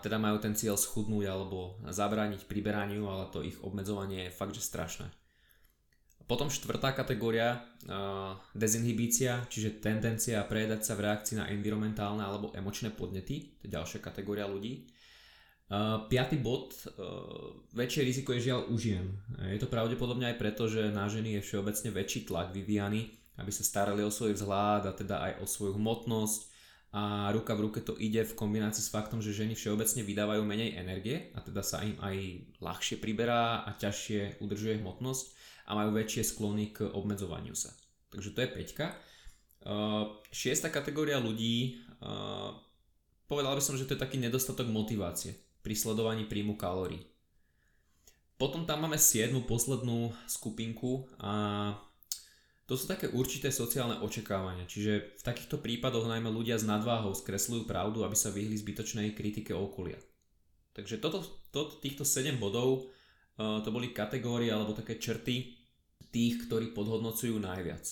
teda 0.00 0.16
majú 0.16 0.40
ten 0.40 0.56
cieľ 0.56 0.80
schudnúť 0.80 1.28
alebo 1.28 1.76
zabrániť 1.84 2.48
priberaniu, 2.48 3.04
ale 3.04 3.28
to 3.28 3.44
ich 3.44 3.60
obmedzovanie 3.60 4.28
je 4.28 4.32
fakt, 4.32 4.56
že 4.56 4.64
strašné. 4.64 5.12
Potom 6.24 6.52
štvrtá 6.52 6.92
kategória, 6.92 7.64
dezinhibícia, 8.52 9.48
čiže 9.48 9.80
tendencia 9.80 10.44
prejedať 10.44 10.84
sa 10.84 10.92
v 10.96 11.08
reakcii 11.08 11.40
na 11.40 11.48
environmentálne 11.48 12.20
alebo 12.20 12.52
emočné 12.52 12.92
podnety, 12.92 13.56
to 13.60 13.68
je 13.68 13.72
ďalšia 13.72 14.00
kategória 14.04 14.44
ľudí. 14.44 14.88
Piatý 16.08 16.40
bod, 16.40 16.72
väčšie 17.76 18.04
riziko 18.04 18.32
je 18.32 18.48
žiaľ 18.48 18.72
u. 18.72 18.76
Je 18.76 19.60
to 19.60 19.68
pravdepodobne 19.68 20.32
aj 20.32 20.40
preto, 20.40 20.64
že 20.64 20.88
na 20.88 21.12
ženy 21.12 21.40
je 21.40 21.44
všeobecne 21.44 21.92
väčší 21.92 22.24
tlak 22.24 22.56
vyvíjaný, 22.56 23.08
aby 23.36 23.52
sa 23.52 23.64
starali 23.64 24.00
o 24.00 24.08
svoj 24.08 24.32
vzhľad 24.32 24.88
a 24.88 24.92
teda 24.96 25.16
aj 25.28 25.32
o 25.40 25.46
svoju 25.48 25.76
hmotnosť 25.76 26.47
a 26.88 27.28
ruka 27.36 27.52
v 27.52 27.68
ruke 27.68 27.80
to 27.84 27.92
ide 28.00 28.24
v 28.24 28.32
kombinácii 28.32 28.80
s 28.80 28.88
faktom, 28.88 29.20
že 29.20 29.36
ženy 29.36 29.52
všeobecne 29.52 30.00
vydávajú 30.08 30.40
menej 30.40 30.80
energie 30.80 31.28
a 31.36 31.44
teda 31.44 31.60
sa 31.60 31.84
im 31.84 32.00
aj 32.00 32.16
ľahšie 32.64 32.96
priberá 32.96 33.68
a 33.68 33.76
ťažšie 33.76 34.40
udržuje 34.40 34.80
hmotnosť 34.80 35.26
a 35.68 35.76
majú 35.76 35.92
väčšie 35.92 36.24
sklony 36.24 36.72
k 36.72 36.88
obmedzovaniu 36.88 37.52
sa. 37.52 37.76
Takže 38.08 38.32
to 38.32 38.40
je 38.40 38.48
peťka. 38.48 38.86
Uh, 39.68 40.16
šiesta 40.32 40.72
kategória 40.72 41.20
ľudí, 41.20 41.76
uh, 42.00 42.56
povedal 43.28 43.52
by 43.52 43.60
som, 43.60 43.76
že 43.76 43.84
to 43.84 43.92
je 43.92 44.00
taký 44.00 44.16
nedostatok 44.16 44.64
motivácie 44.72 45.36
pri 45.60 45.76
sledovaní 45.76 46.24
príjmu 46.24 46.56
kalórií. 46.56 47.04
Potom 48.40 48.64
tam 48.64 48.86
máme 48.86 48.96
siedmu 48.96 49.44
poslednú 49.44 50.14
skupinku 50.24 51.04
a 51.20 51.74
to 52.68 52.76
sú 52.76 52.84
také 52.84 53.08
určité 53.08 53.48
sociálne 53.48 53.96
očakávania, 54.04 54.68
čiže 54.68 55.16
v 55.16 55.22
takýchto 55.24 55.56
prípadoch 55.56 56.04
najmä 56.04 56.28
ľudia 56.28 56.60
s 56.60 56.68
nadváhou 56.68 57.16
skresľujú 57.16 57.64
pravdu, 57.64 58.04
aby 58.04 58.12
sa 58.12 58.28
vyhli 58.28 58.60
zbytočnej 58.60 59.16
kritike 59.16 59.56
okolia. 59.56 59.96
Takže 60.76 61.00
toto, 61.00 61.24
toto, 61.48 61.80
týchto 61.80 62.04
7 62.04 62.36
bodov 62.36 62.84
uh, 63.40 63.64
to 63.64 63.72
boli 63.72 63.96
kategórie 63.96 64.52
alebo 64.52 64.76
také 64.76 65.00
črty, 65.00 65.56
tých, 66.12 66.44
ktorí 66.44 66.76
podhodnocujú 66.76 67.40
najviac. 67.40 67.88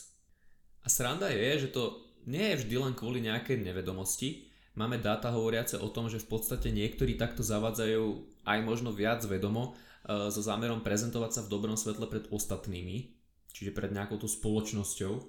A 0.85 0.93
sranda 0.93 1.33
je, 1.33 1.67
že 1.67 1.69
to 1.73 2.05
nie 2.29 2.53
je 2.53 2.61
vždy 2.61 2.77
len 2.77 2.93
kvôli 2.93 3.25
nejakej 3.25 3.65
nevedomosti. 3.65 4.53
Máme 4.77 5.01
dáta 5.01 5.33
hovoriace 5.33 5.81
o 5.81 5.89
tom, 5.89 6.13
že 6.13 6.21
v 6.21 6.37
podstate 6.37 6.69
niektorí 6.69 7.17
takto 7.17 7.41
zavadzajú 7.41 8.05
aj 8.45 8.59
možno 8.61 8.93
viac 8.93 9.25
vedomo 9.25 9.73
e, 9.73 10.31
so 10.31 10.41
zámerom 10.45 10.85
prezentovať 10.85 11.31
sa 11.33 11.41
v 11.43 11.51
dobrom 11.51 11.81
svetle 11.81 12.05
pred 12.07 12.29
ostatnými, 12.29 13.17
čiže 13.57 13.73
pred 13.73 13.89
nejakou 13.97 14.21
tú 14.21 14.29
spoločnosťou. 14.29 15.15
E, 15.17 15.25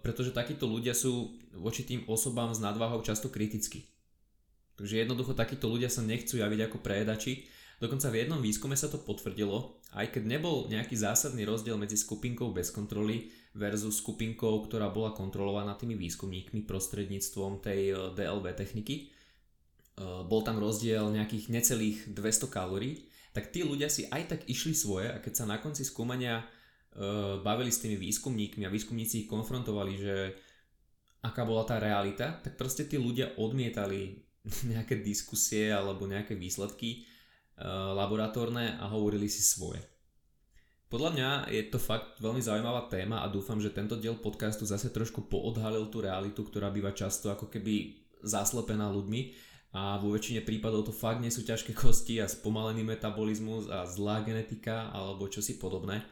pretože 0.00 0.32
takíto 0.32 0.64
ľudia 0.64 0.96
sú 0.96 1.36
voči 1.52 1.84
tým 1.84 2.08
osobám 2.08 2.56
s 2.56 2.64
nadváhou 2.64 3.04
často 3.04 3.28
kritickí. 3.28 3.84
Takže 4.80 5.04
jednoducho 5.04 5.36
takíto 5.36 5.68
ľudia 5.68 5.92
sa 5.92 6.00
nechcú 6.00 6.40
javiť 6.40 6.60
ako 6.72 6.78
prejedači 6.80 7.44
Dokonca 7.76 8.08
v 8.08 8.24
jednom 8.24 8.40
výskume 8.40 8.72
sa 8.72 8.88
to 8.88 8.96
potvrdilo, 8.96 9.84
aj 9.92 10.08
keď 10.16 10.22
nebol 10.24 10.64
nejaký 10.72 10.96
zásadný 10.96 11.44
rozdiel 11.44 11.76
medzi 11.76 12.00
skupinkou 12.00 12.48
bez 12.48 12.72
kontroly 12.72 13.28
versus 13.52 14.00
skupinkou, 14.00 14.64
ktorá 14.64 14.88
bola 14.88 15.12
kontrolovaná 15.12 15.76
tými 15.76 15.92
výskumníkmi 15.92 16.64
prostredníctvom 16.64 17.60
tej 17.60 17.92
eh, 17.92 17.96
DLV 18.16 18.44
techniky. 18.56 19.12
Eh, 19.12 20.24
bol 20.24 20.40
tam 20.40 20.56
rozdiel 20.56 21.12
nejakých 21.12 21.52
necelých 21.52 21.98
200 22.16 22.48
kalórií, 22.48 23.12
tak 23.36 23.52
tí 23.52 23.60
ľudia 23.60 23.92
si 23.92 24.08
aj 24.08 24.22
tak 24.32 24.40
išli 24.48 24.72
svoje 24.72 25.12
a 25.12 25.20
keď 25.20 25.32
sa 25.36 25.44
na 25.44 25.60
konci 25.60 25.84
skúmania 25.84 26.48
bavili 27.44 27.68
s 27.68 27.84
tými 27.84 28.00
výskumníkmi 28.00 28.64
a 28.64 28.72
výskumníci 28.72 29.24
ich 29.24 29.28
konfrontovali, 29.28 29.94
že 30.00 30.14
aká 31.20 31.44
bola 31.44 31.68
tá 31.68 31.76
realita, 31.76 32.40
tak 32.40 32.56
proste 32.56 32.88
tí 32.88 32.96
ľudia 32.96 33.36
odmietali 33.36 34.24
nejaké 34.72 35.04
diskusie 35.04 35.68
alebo 35.68 36.08
nejaké 36.08 36.32
výsledky 36.32 37.04
Eh, 37.56 37.64
laboratórne 37.72 38.76
a 38.76 38.84
hovorili 38.92 39.32
si 39.32 39.40
svoje. 39.40 39.80
Podľa 40.92 41.10
mňa 41.16 41.30
je 41.48 41.62
to 41.72 41.80
fakt 41.80 42.20
veľmi 42.20 42.44
zaujímavá 42.44 42.84
téma 42.92 43.24
a 43.24 43.32
dúfam, 43.32 43.56
že 43.56 43.72
tento 43.72 43.96
diel 43.96 44.20
podcastu 44.20 44.68
zase 44.68 44.92
trošku 44.92 45.24
poodhalil 45.32 45.88
tú 45.88 46.04
realitu, 46.04 46.44
ktorá 46.44 46.68
býva 46.68 46.92
často 46.92 47.32
ako 47.32 47.48
keby 47.48 47.96
zaslepená 48.20 48.92
ľuďmi 48.92 49.20
a 49.72 49.96
vo 49.96 50.12
väčšine 50.12 50.44
prípadov 50.44 50.84
to 50.84 50.92
fakt 50.92 51.24
nie 51.24 51.32
sú 51.32 51.48
ťažké 51.48 51.72
kosti 51.72 52.20
a 52.20 52.28
spomalený 52.28 52.84
metabolizmus 52.84 53.72
a 53.72 53.88
zlá 53.88 54.20
genetika 54.20 54.92
alebo 54.92 55.24
čosi 55.24 55.56
podobné. 55.56 56.04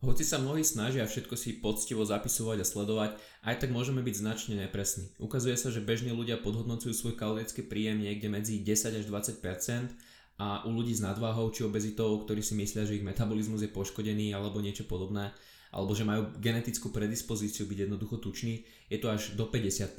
Hoci 0.00 0.24
sa 0.24 0.40
mnohí 0.40 0.64
snažia 0.64 1.04
všetko 1.04 1.36
si 1.36 1.60
poctivo 1.60 2.00
zapisovať 2.08 2.64
a 2.64 2.66
sledovať, 2.66 3.10
aj 3.44 3.56
tak 3.60 3.68
môžeme 3.68 4.00
byť 4.00 4.14
značne 4.16 4.56
nepresní. 4.56 5.12
Ukazuje 5.20 5.60
sa, 5.60 5.68
že 5.68 5.84
bežní 5.84 6.08
ľudia 6.16 6.40
podhodnocujú 6.40 6.96
svoj 6.96 7.14
kalorický 7.20 7.60
príjem 7.60 8.00
niekde 8.00 8.32
medzi 8.32 8.64
10 8.64 8.96
až 8.96 9.04
20% 9.04 9.92
a 10.40 10.64
u 10.64 10.72
ľudí 10.72 10.96
s 10.96 11.04
nadváhou 11.04 11.52
či 11.52 11.68
obezitou, 11.68 12.16
ktorí 12.24 12.40
si 12.40 12.56
myslia, 12.56 12.88
že 12.88 12.96
ich 12.96 13.04
metabolizmus 13.04 13.60
je 13.60 13.68
poškodený 13.68 14.32
alebo 14.32 14.64
niečo 14.64 14.88
podobné, 14.88 15.36
alebo 15.68 15.92
že 15.92 16.08
majú 16.08 16.32
genetickú 16.40 16.88
predispozíciu 16.88 17.68
byť 17.68 17.78
jednoducho 17.84 18.24
tučný, 18.24 18.64
je 18.88 18.96
to 18.96 19.12
až 19.12 19.36
do 19.36 19.52
50%, 19.52 19.92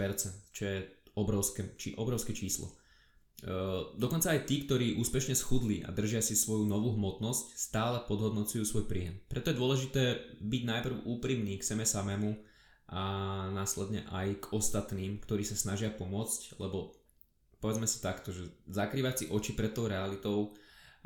čo 0.49 0.63
je 0.65 0.77
obrovské, 1.13 1.77
či 1.77 1.93
obrovské 1.93 2.33
číslo. 2.33 2.73
Uh, 3.41 3.97
dokonca 3.97 4.37
aj 4.37 4.45
tí, 4.45 4.69
ktorí 4.69 5.01
úspešne 5.01 5.33
schudli 5.33 5.81
a 5.81 5.89
držia 5.89 6.21
si 6.21 6.37
svoju 6.37 6.69
novú 6.69 6.93
hmotnosť, 6.93 7.57
stále 7.57 7.97
podhodnocujú 8.05 8.61
svoj 8.61 8.85
príjem. 8.85 9.17
Preto 9.25 9.49
je 9.49 9.57
dôležité 9.57 10.03
byť 10.37 10.61
najprv 10.61 11.09
úprimný 11.09 11.57
k 11.57 11.65
sebe 11.65 11.81
samému 11.81 12.37
a 12.93 13.01
následne 13.49 14.05
aj 14.13 14.45
k 14.45 14.45
ostatným, 14.53 15.17
ktorí 15.17 15.41
sa 15.41 15.57
snažia 15.57 15.89
pomôcť, 15.89 16.61
lebo 16.61 16.93
povedzme 17.57 17.89
si 17.89 17.97
takto, 17.97 18.29
že 18.29 18.45
zakrývať 18.69 19.15
si 19.15 19.25
oči 19.33 19.57
pred 19.57 19.73
tou 19.73 19.89
realitou 19.89 20.53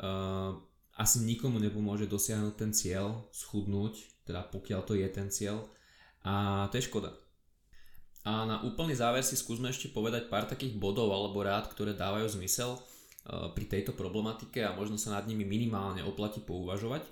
uh, 0.03 0.59
asi 0.95 1.23
nikomu 1.23 1.59
nepomôže 1.59 2.07
dosiahnuť 2.07 2.53
ten 2.55 2.71
cieľ, 2.75 3.31
schudnúť, 3.31 4.23
teda 4.27 4.47
pokiaľ 4.51 4.81
to 4.83 4.99
je 4.99 5.07
ten 5.07 5.31
cieľ 5.31 5.71
a 6.23 6.67
to 6.67 6.79
je 6.79 6.87
škoda. 6.87 7.15
A 8.25 8.41
na 8.49 8.57
úplný 8.65 8.97
záver 8.97 9.21
si 9.21 9.37
skúsme 9.37 9.69
ešte 9.69 9.93
povedať 9.93 10.33
pár 10.33 10.49
takých 10.49 10.73
bodov 10.73 11.13
alebo 11.13 11.45
rád, 11.45 11.69
ktoré 11.69 11.93
dávajú 11.93 12.25
zmysel 12.33 12.73
uh, 12.73 13.53
pri 13.53 13.69
tejto 13.69 13.93
problematike 13.93 14.65
a 14.65 14.73
možno 14.73 14.97
sa 14.97 15.13
nad 15.13 15.29
nimi 15.29 15.45
minimálne 15.45 16.01
oplatí 16.01 16.41
pouvažovať. 16.41 17.05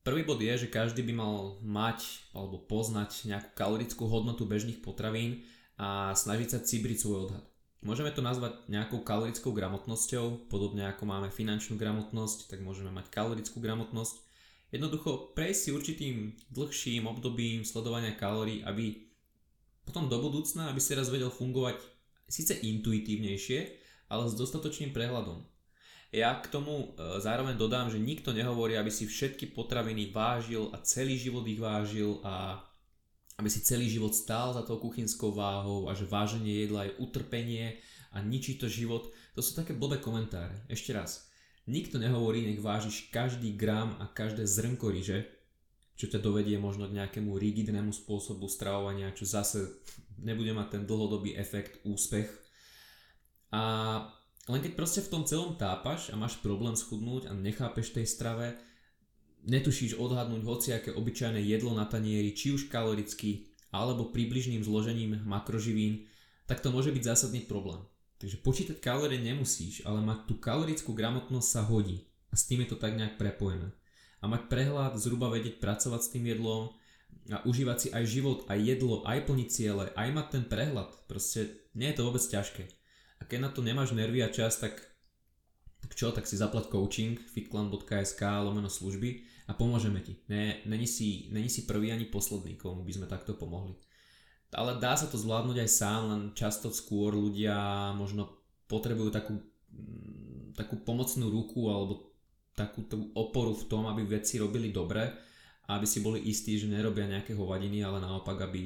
Prvý 0.00 0.24
bod 0.24 0.40
je, 0.40 0.64
že 0.64 0.72
každý 0.72 1.04
by 1.04 1.12
mal 1.12 1.60
mať 1.60 2.24
alebo 2.32 2.56
poznať 2.56 3.28
nejakú 3.28 3.52
kalorickú 3.52 4.08
hodnotu 4.08 4.48
bežných 4.48 4.80
potravín 4.80 5.44
a 5.76 6.16
snažiť 6.16 6.48
sa 6.56 6.64
cibriť 6.64 7.04
svoj 7.04 7.28
odhad. 7.28 7.44
Môžeme 7.84 8.08
to 8.08 8.24
nazvať 8.24 8.64
nejakou 8.68 9.04
kalorickou 9.04 9.52
gramotnosťou, 9.52 10.48
podobne 10.48 10.88
ako 10.88 11.04
máme 11.04 11.28
finančnú 11.28 11.76
gramotnosť, 11.76 12.48
tak 12.48 12.64
môžeme 12.64 12.92
mať 12.92 13.12
kalorickú 13.12 13.60
gramotnosť. 13.60 14.24
Jednoducho 14.72 15.36
prejsť 15.36 15.60
si 15.60 15.70
určitým 15.72 16.16
dlhším 16.48 17.04
obdobím 17.04 17.64
sledovania 17.64 18.16
kalórií, 18.16 18.64
aby 18.64 19.09
potom 19.90 20.06
do 20.06 20.22
budúcna, 20.22 20.70
aby 20.70 20.78
si 20.78 20.94
raz 20.94 21.10
vedel 21.10 21.34
fungovať 21.34 21.82
síce 22.30 22.54
intuitívnejšie, 22.54 23.58
ale 24.06 24.30
s 24.30 24.38
dostatočným 24.38 24.94
prehľadom. 24.94 25.42
Ja 26.14 26.38
k 26.38 26.46
tomu 26.46 26.94
e, 26.94 27.18
zároveň 27.18 27.58
dodám, 27.58 27.90
že 27.90 27.98
nikto 27.98 28.30
nehovorí, 28.30 28.78
aby 28.78 28.90
si 28.90 29.10
všetky 29.10 29.50
potraviny 29.50 30.14
vážil 30.14 30.70
a 30.70 30.78
celý 30.82 31.18
život 31.18 31.42
ich 31.46 31.58
vážil 31.58 32.22
a 32.22 32.62
aby 33.38 33.50
si 33.50 33.66
celý 33.66 33.90
život 33.90 34.14
stál 34.14 34.54
za 34.54 34.62
tou 34.62 34.78
kuchynskou 34.78 35.34
váhou 35.34 35.90
a 35.90 35.94
že 35.98 36.06
váženie 36.06 36.66
jedla 36.66 36.86
je 36.86 36.98
utrpenie 37.02 37.82
a 38.14 38.22
ničí 38.22 38.58
to 38.58 38.70
život. 38.70 39.10
To 39.34 39.42
sú 39.42 39.58
také 39.58 39.74
blbé 39.74 39.98
komentáre. 39.98 40.66
Ešte 40.70 40.94
raz. 40.94 41.30
Nikto 41.70 42.02
nehovorí, 42.02 42.46
nech 42.46 42.62
vážiš 42.62 43.10
každý 43.14 43.54
gram 43.54 43.94
a 44.02 44.10
každé 44.10 44.46
zrnko 44.46 44.90
ryže, 44.90 45.39
čo 46.00 46.08
ťa 46.08 46.24
dovedie 46.24 46.56
možno 46.56 46.88
k 46.88 46.96
nejakému 46.96 47.36
rigidnému 47.36 47.92
spôsobu 47.92 48.48
stravovania, 48.48 49.12
čo 49.12 49.28
zase 49.28 49.84
nebude 50.16 50.56
mať 50.56 50.80
ten 50.80 50.82
dlhodobý 50.88 51.36
efekt, 51.36 51.84
úspech. 51.84 52.24
A 53.52 53.62
len 54.48 54.60
keď 54.64 54.72
proste 54.80 55.04
v 55.04 55.12
tom 55.12 55.28
celom 55.28 55.60
tápaš 55.60 56.08
a 56.08 56.16
máš 56.16 56.40
problém 56.40 56.72
schudnúť 56.72 57.28
a 57.28 57.36
nechápeš 57.36 57.92
tej 57.92 58.08
strave, 58.08 58.56
netušíš 59.44 60.00
odhadnúť 60.00 60.40
hociaké 60.40 60.90
obyčajné 60.96 61.44
jedlo 61.44 61.76
na 61.76 61.84
tanieri, 61.84 62.32
či 62.32 62.56
už 62.56 62.72
kaloricky, 62.72 63.52
alebo 63.68 64.08
približným 64.08 64.64
zložením 64.64 65.20
makroživín, 65.28 66.08
tak 66.48 66.64
to 66.64 66.72
môže 66.72 66.96
byť 66.96 67.02
zásadný 67.04 67.44
problém. 67.44 67.84
Takže 68.16 68.40
počítať 68.40 68.76
kalórie 68.80 69.20
nemusíš, 69.20 69.84
ale 69.84 70.00
mať 70.00 70.28
tú 70.28 70.34
kalorickú 70.40 70.96
gramotnosť 70.96 71.48
sa 71.48 71.62
hodí. 71.68 72.08
A 72.32 72.34
s 72.36 72.48
tým 72.48 72.64
je 72.64 72.72
to 72.72 72.80
tak 72.80 72.96
nejak 72.96 73.20
prepojené. 73.20 73.72
A 74.20 74.28
mať 74.28 74.52
prehľad, 74.52 75.00
zhruba 75.00 75.32
vedieť 75.32 75.58
pracovať 75.58 76.00
s 76.04 76.12
tým 76.12 76.28
jedlom 76.28 76.76
a 77.32 77.40
užívať 77.48 77.76
si 77.80 77.88
aj 77.88 78.04
život, 78.04 78.38
aj 78.52 78.58
jedlo, 78.60 79.00
aj 79.08 79.24
plniť 79.24 79.48
ciele, 79.48 79.88
aj 79.96 80.08
mať 80.12 80.26
ten 80.28 80.44
prehľad. 80.44 80.92
Proste 81.08 81.70
nie 81.72 81.88
je 81.88 81.96
to 81.96 82.06
vôbec 82.06 82.20
ťažké. 82.20 82.64
A 83.20 83.22
keď 83.24 83.48
na 83.48 83.50
to 83.52 83.64
nemáš 83.64 83.96
nervy 83.96 84.20
a 84.20 84.28
čas, 84.28 84.60
tak, 84.60 84.76
tak 85.80 85.92
čo, 85.96 86.12
tak 86.12 86.28
si 86.28 86.36
zaplať 86.36 86.68
coaching 86.68 87.16
fitclan.sk 87.16 88.20
lomeno 88.20 88.68
služby 88.68 89.24
a 89.48 89.56
pomôžeme 89.56 90.04
ti. 90.04 90.20
Ne, 90.28 90.60
není, 90.68 90.84
si, 90.84 91.32
není 91.32 91.48
si 91.48 91.64
prvý 91.64 91.92
ani 91.92 92.04
posledný, 92.08 92.60
komu 92.60 92.84
by 92.84 92.92
sme 92.92 93.06
takto 93.08 93.32
pomohli 93.36 93.76
ale 94.50 94.82
dá 94.82 94.98
sa 94.98 95.06
to 95.06 95.14
zvládnuť 95.14 95.62
aj 95.62 95.70
sám, 95.70 96.02
len 96.10 96.22
často 96.34 96.74
skôr 96.74 97.14
ľudia 97.14 97.90
možno 97.94 98.34
potrebujú 98.66 99.14
takú, 99.14 99.38
mm, 99.70 100.58
takú 100.58 100.82
pomocnú 100.82 101.30
ruku 101.30 101.70
alebo 101.70 102.09
takú 102.54 102.84
tú 102.88 103.10
oporu 103.16 103.56
v 103.56 103.66
tom, 103.70 103.88
aby 103.88 104.04
veci 104.04 104.36
robili 104.36 104.68
dobre 104.70 105.30
aby 105.70 105.86
si 105.86 106.02
boli 106.02 106.26
istí, 106.26 106.58
že 106.58 106.66
nerobia 106.66 107.06
nejaké 107.06 107.30
hovadiny, 107.38 107.86
ale 107.86 108.02
naopak, 108.02 108.42
aby 108.42 108.58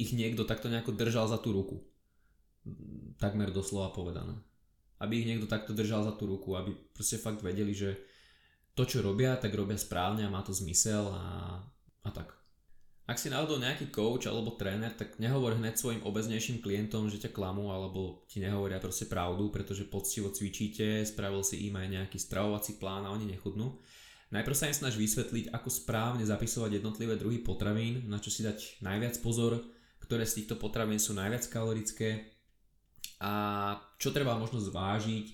ich 0.00 0.10
niekto 0.16 0.48
takto 0.48 0.72
nejako 0.72 0.96
držal 0.96 1.28
za 1.28 1.36
tú 1.36 1.52
ruku. 1.52 1.84
Takmer 3.20 3.52
doslova 3.52 3.92
povedané. 3.92 4.32
Aby 4.96 5.20
ich 5.20 5.28
niekto 5.28 5.44
takto 5.44 5.76
držal 5.76 6.08
za 6.08 6.16
tú 6.16 6.24
ruku, 6.24 6.56
aby 6.56 6.72
proste 6.96 7.20
fakt 7.20 7.44
vedeli, 7.44 7.76
že 7.76 8.00
to, 8.72 8.88
čo 8.88 9.04
robia, 9.04 9.36
tak 9.36 9.52
robia 9.52 9.76
správne 9.76 10.24
a 10.24 10.32
má 10.32 10.40
to 10.40 10.56
zmysel 10.56 11.12
a, 11.12 11.24
a 12.00 12.08
tak. 12.08 12.32
Ak 13.12 13.20
si 13.20 13.28
náhodou 13.28 13.60
nejaký 13.60 13.92
coach 13.92 14.24
alebo 14.24 14.56
tréner, 14.56 14.88
tak 14.96 15.20
nehovor 15.20 15.60
hneď 15.60 15.76
svojim 15.76 16.00
obeznejším 16.00 16.64
klientom, 16.64 17.12
že 17.12 17.20
ťa 17.20 17.36
klamú 17.36 17.68
alebo 17.68 18.24
ti 18.24 18.40
nehovoria 18.40 18.80
proste 18.80 19.04
pravdu, 19.04 19.52
pretože 19.52 19.84
poctivo 19.84 20.32
cvičíte, 20.32 21.04
spravil 21.04 21.44
si 21.44 21.68
im 21.68 21.76
aj 21.76 21.92
nejaký 21.92 22.16
stravovací 22.16 22.80
plán 22.80 23.04
a 23.04 23.12
oni 23.12 23.28
nechudnú. 23.36 23.76
Najprv 24.32 24.56
sa 24.56 24.72
im 24.72 24.76
snaž 24.80 24.96
vysvetliť, 24.96 25.52
ako 25.52 25.68
správne 25.68 26.24
zapisovať 26.24 26.80
jednotlivé 26.80 27.20
druhy 27.20 27.44
potravín, 27.44 28.08
na 28.08 28.16
čo 28.16 28.32
si 28.32 28.48
dať 28.48 28.80
najviac 28.80 29.20
pozor, 29.20 29.60
ktoré 30.00 30.24
z 30.24 30.40
týchto 30.40 30.56
potravín 30.56 30.96
sú 30.96 31.12
najviac 31.12 31.44
kalorické 31.52 32.32
a 33.20 33.76
čo 34.00 34.08
treba 34.16 34.40
možno 34.40 34.56
zvážiť, 34.56 35.26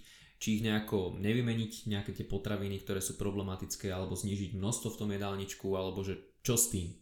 či 0.42 0.58
ich 0.58 0.66
nejako 0.66 1.14
nevymeniť, 1.22 1.86
nejaké 1.86 2.10
tie 2.10 2.26
potraviny, 2.26 2.82
ktoré 2.82 2.98
sú 2.98 3.14
problematické, 3.14 3.86
alebo 3.86 4.18
znižiť 4.18 4.58
množstvo 4.58 4.98
v 4.98 4.98
tom 4.98 5.10
jedálničku, 5.14 5.78
alebo 5.78 6.02
že 6.02 6.42
čo 6.42 6.58
s 6.58 6.74
tým. 6.74 6.98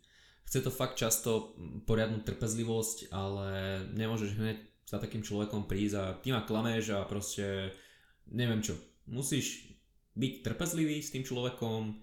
Chce 0.46 0.62
to 0.62 0.70
fakt 0.70 0.94
často 0.94 1.58
poriadnu 1.90 2.22
trpezlivosť, 2.22 3.10
ale 3.10 3.46
nemôžeš 3.98 4.38
hneď 4.38 4.58
za 4.86 5.02
takým 5.02 5.26
človekom 5.26 5.66
prísť 5.66 5.94
a 5.98 6.04
ty 6.22 6.30
ma 6.30 6.46
klameš 6.46 6.94
a 6.94 7.02
proste 7.02 7.74
neviem 8.30 8.62
čo. 8.62 8.78
Musíš 9.10 9.74
byť 10.14 10.46
trpezlivý 10.46 11.02
s 11.02 11.10
tým 11.10 11.26
človekom, 11.26 11.98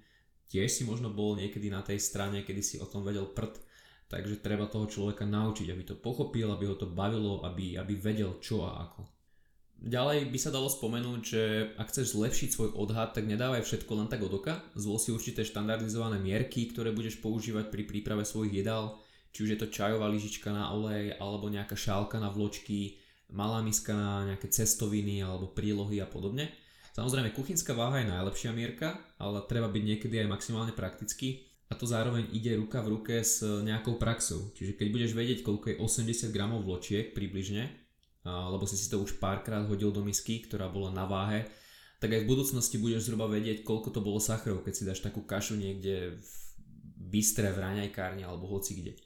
tiež 0.52 0.68
si 0.68 0.84
možno 0.84 1.08
bol 1.08 1.40
niekedy 1.40 1.72
na 1.72 1.80
tej 1.80 2.04
strane, 2.04 2.44
kedy 2.44 2.60
si 2.60 2.76
o 2.84 2.86
tom 2.86 3.08
vedel 3.08 3.32
prd, 3.32 3.64
takže 4.12 4.44
treba 4.44 4.68
toho 4.68 4.92
človeka 4.92 5.24
naučiť, 5.24 5.72
aby 5.72 5.84
to 5.88 5.96
pochopil, 5.96 6.52
aby 6.52 6.68
ho 6.68 6.76
to 6.76 6.92
bavilo, 6.92 7.48
aby, 7.48 7.80
aby 7.80 7.96
vedel 7.96 8.44
čo 8.44 8.68
a 8.68 8.92
ako. 8.92 9.08
Ďalej 9.84 10.32
by 10.32 10.40
sa 10.40 10.48
dalo 10.48 10.72
spomenúť, 10.72 11.20
že 11.20 11.42
ak 11.76 11.92
chceš 11.92 12.16
zlepšiť 12.16 12.50
svoj 12.56 12.70
odhad, 12.80 13.12
tak 13.12 13.28
nedávaj 13.28 13.68
všetko 13.68 13.92
len 14.00 14.08
tak 14.08 14.24
od 14.24 14.32
oka. 14.32 14.64
Zvol 14.80 14.96
si 14.96 15.12
určité 15.12 15.44
štandardizované 15.44 16.24
mierky, 16.24 16.72
ktoré 16.72 16.96
budeš 16.96 17.20
používať 17.20 17.68
pri 17.68 17.84
príprave 17.84 18.24
svojich 18.24 18.64
jedál, 18.64 19.04
či 19.36 19.44
už 19.44 19.50
je 19.52 19.60
to 19.60 19.68
čajová 19.68 20.08
lyžička 20.08 20.56
na 20.56 20.72
olej, 20.72 21.20
alebo 21.20 21.52
nejaká 21.52 21.76
šálka 21.76 22.16
na 22.16 22.32
vločky, 22.32 22.96
malá 23.36 23.60
miska 23.60 23.92
na 23.92 24.32
nejaké 24.32 24.48
cestoviny 24.48 25.20
alebo 25.20 25.52
prílohy 25.52 26.00
a 26.00 26.08
podobne. 26.08 26.48
Samozrejme, 26.96 27.36
kuchynská 27.36 27.76
váha 27.76 28.00
je 28.00 28.08
najlepšia 28.08 28.56
mierka, 28.56 28.96
ale 29.20 29.44
treba 29.52 29.68
byť 29.68 29.84
niekedy 29.84 30.16
aj 30.24 30.32
maximálne 30.32 30.72
praktický 30.72 31.44
a 31.68 31.76
to 31.76 31.84
zároveň 31.84 32.32
ide 32.32 32.56
ruka 32.56 32.80
v 32.80 32.96
ruke 32.96 33.20
s 33.20 33.44
nejakou 33.44 34.00
praxou. 34.00 34.54
Čiže 34.56 34.80
keď 34.80 34.88
budeš 34.96 35.12
vedieť, 35.12 35.40
koľko 35.44 35.76
je 35.76 35.80
80 35.82 36.32
gramov 36.32 36.64
vločiek 36.64 37.12
približne, 37.12 37.83
lebo 38.24 38.64
si 38.64 38.80
si 38.80 38.88
to 38.88 39.04
už 39.04 39.20
párkrát 39.20 39.68
hodil 39.68 39.92
do 39.92 40.00
misky, 40.00 40.40
ktorá 40.44 40.72
bola 40.72 40.96
na 40.96 41.04
váhe, 41.04 41.44
tak 42.04 42.20
aj 42.20 42.28
v 42.28 42.32
budúcnosti 42.36 42.76
budeš 42.80 43.08
zhruba 43.08 43.32
vedieť, 43.32 43.64
koľko 43.64 43.96
to 43.96 44.04
bolo 44.04 44.20
sachrov, 44.20 44.64
keď 44.64 44.74
si 44.76 44.84
dáš 44.84 45.00
takú 45.00 45.24
kašu 45.24 45.56
niekde 45.56 46.20
v 46.20 46.32
bystre, 47.00 47.48
v 47.56 47.64
raňajkárni 47.64 48.28
alebo 48.28 48.52
hoci 48.52 48.76
kde. 48.76 48.94
E, 48.96 49.00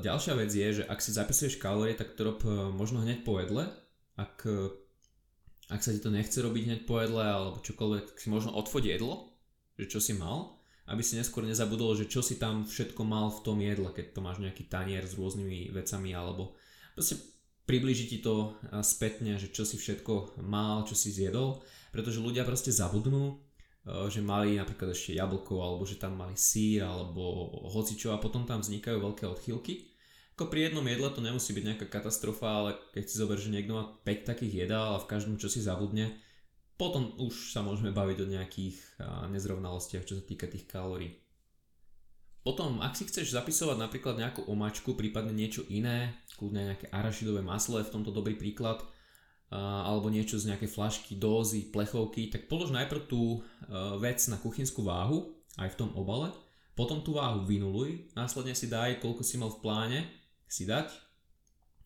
ďalšia 0.00 0.32
vec 0.32 0.48
je, 0.48 0.68
že 0.80 0.84
ak 0.88 0.96
si 1.00 1.12
zapisuješ 1.12 1.60
kalórie, 1.60 1.92
tak 1.92 2.16
to 2.16 2.24
rob 2.24 2.40
e, 2.40 2.72
možno 2.72 3.04
hneď 3.04 3.20
po 3.20 3.36
jedle. 3.36 3.68
Ak, 4.16 4.48
e, 4.48 4.72
ak 5.68 5.84
sa 5.84 5.92
ti 5.92 6.00
to 6.00 6.08
nechce 6.08 6.40
robiť 6.40 6.62
hneď 6.72 6.80
po 6.88 7.04
jedle 7.04 7.20
alebo 7.20 7.60
čokoľvek, 7.60 8.16
si 8.16 8.28
možno 8.32 8.56
odfoď 8.56 8.96
jedlo, 8.96 9.36
že 9.76 9.84
čo 9.88 10.00
si 10.00 10.16
mal, 10.16 10.56
aby 10.88 11.04
si 11.04 11.20
neskôr 11.20 11.44
nezabudol, 11.44 12.00
že 12.00 12.08
čo 12.08 12.24
si 12.24 12.40
tam 12.40 12.64
všetko 12.64 13.04
mal 13.04 13.28
v 13.28 13.44
tom 13.44 13.60
jedle, 13.60 13.92
keď 13.92 14.16
to 14.16 14.24
máš 14.24 14.40
nejaký 14.40 14.72
tanier 14.72 15.04
s 15.04 15.20
rôznymi 15.20 15.68
vecami 15.76 16.16
alebo 16.16 16.56
proste 16.96 17.20
približí 17.70 18.10
ti 18.10 18.18
to 18.18 18.58
spätne, 18.82 19.38
že 19.38 19.54
čo 19.54 19.62
si 19.62 19.78
všetko 19.78 20.42
mal, 20.42 20.82
čo 20.82 20.98
si 20.98 21.14
zjedol, 21.14 21.62
pretože 21.94 22.18
ľudia 22.18 22.42
proste 22.42 22.74
zabudnú, 22.74 23.38
že 24.10 24.18
mali 24.18 24.58
napríklad 24.58 24.90
ešte 24.90 25.14
jablko, 25.14 25.62
alebo 25.62 25.86
že 25.86 26.02
tam 26.02 26.18
mali 26.18 26.34
sír, 26.34 26.82
alebo 26.82 27.54
hocičo 27.70 28.10
a 28.10 28.18
potom 28.18 28.42
tam 28.42 28.58
vznikajú 28.58 28.98
veľké 28.98 29.24
odchýlky. 29.30 29.86
Ako 30.34 30.50
pri 30.50 30.68
jednom 30.72 30.82
jedle 30.88 31.08
to 31.14 31.22
nemusí 31.22 31.54
byť 31.54 31.64
nejaká 31.64 31.86
katastrofa, 31.86 32.48
ale 32.48 32.70
keď 32.90 33.04
si 33.06 33.14
zober, 33.14 33.38
že 33.38 33.54
niekto 33.54 33.76
má 33.76 33.84
5 34.02 34.30
takých 34.34 34.66
jedál 34.66 34.96
a 34.96 35.02
v 35.04 35.06
každom 35.06 35.38
čo 35.38 35.46
si 35.46 35.62
zabudne, 35.62 36.16
potom 36.80 37.12
už 37.20 37.52
sa 37.52 37.60
môžeme 37.60 37.92
baviť 37.92 38.18
o 38.24 38.30
nejakých 38.34 38.76
nezrovnalostiach, 39.30 40.02
čo 40.08 40.16
sa 40.16 40.24
týka 40.24 40.48
tých 40.48 40.64
kalórií. 40.64 41.12
Potom, 42.40 42.80
ak 42.80 42.96
si 42.96 43.04
chceš 43.04 43.36
zapisovať 43.36 43.76
napríklad 43.76 44.16
nejakú 44.16 44.48
omačku, 44.48 44.96
prípadne 44.96 45.36
niečo 45.36 45.68
iné, 45.68 46.24
kľudne 46.40 46.72
nejaké 46.72 46.88
arašidové 46.88 47.44
maslo 47.44 47.76
je 47.76 47.88
v 47.88 47.92
tomto 47.92 48.16
dobrý 48.16 48.32
príklad, 48.32 48.80
alebo 49.52 50.08
niečo 50.08 50.40
z 50.40 50.48
nejakej 50.48 50.70
flašky, 50.72 51.12
dózy, 51.20 51.68
plechovky, 51.68 52.32
tak 52.32 52.48
polož 52.48 52.72
najprv 52.72 53.10
tú 53.10 53.44
vec 54.00 54.22
na 54.32 54.40
kuchynskú 54.40 54.86
váhu, 54.86 55.36
aj 55.60 55.74
v 55.74 55.78
tom 55.84 55.90
obale, 55.98 56.32
potom 56.72 57.04
tú 57.04 57.18
váhu 57.18 57.44
vynuluj, 57.44 58.08
následne 58.16 58.56
si 58.56 58.70
daj, 58.70 59.04
koľko 59.04 59.20
si 59.20 59.36
mal 59.36 59.52
v 59.52 59.60
pláne 59.60 60.00
si 60.48 60.64
dať, 60.64 60.88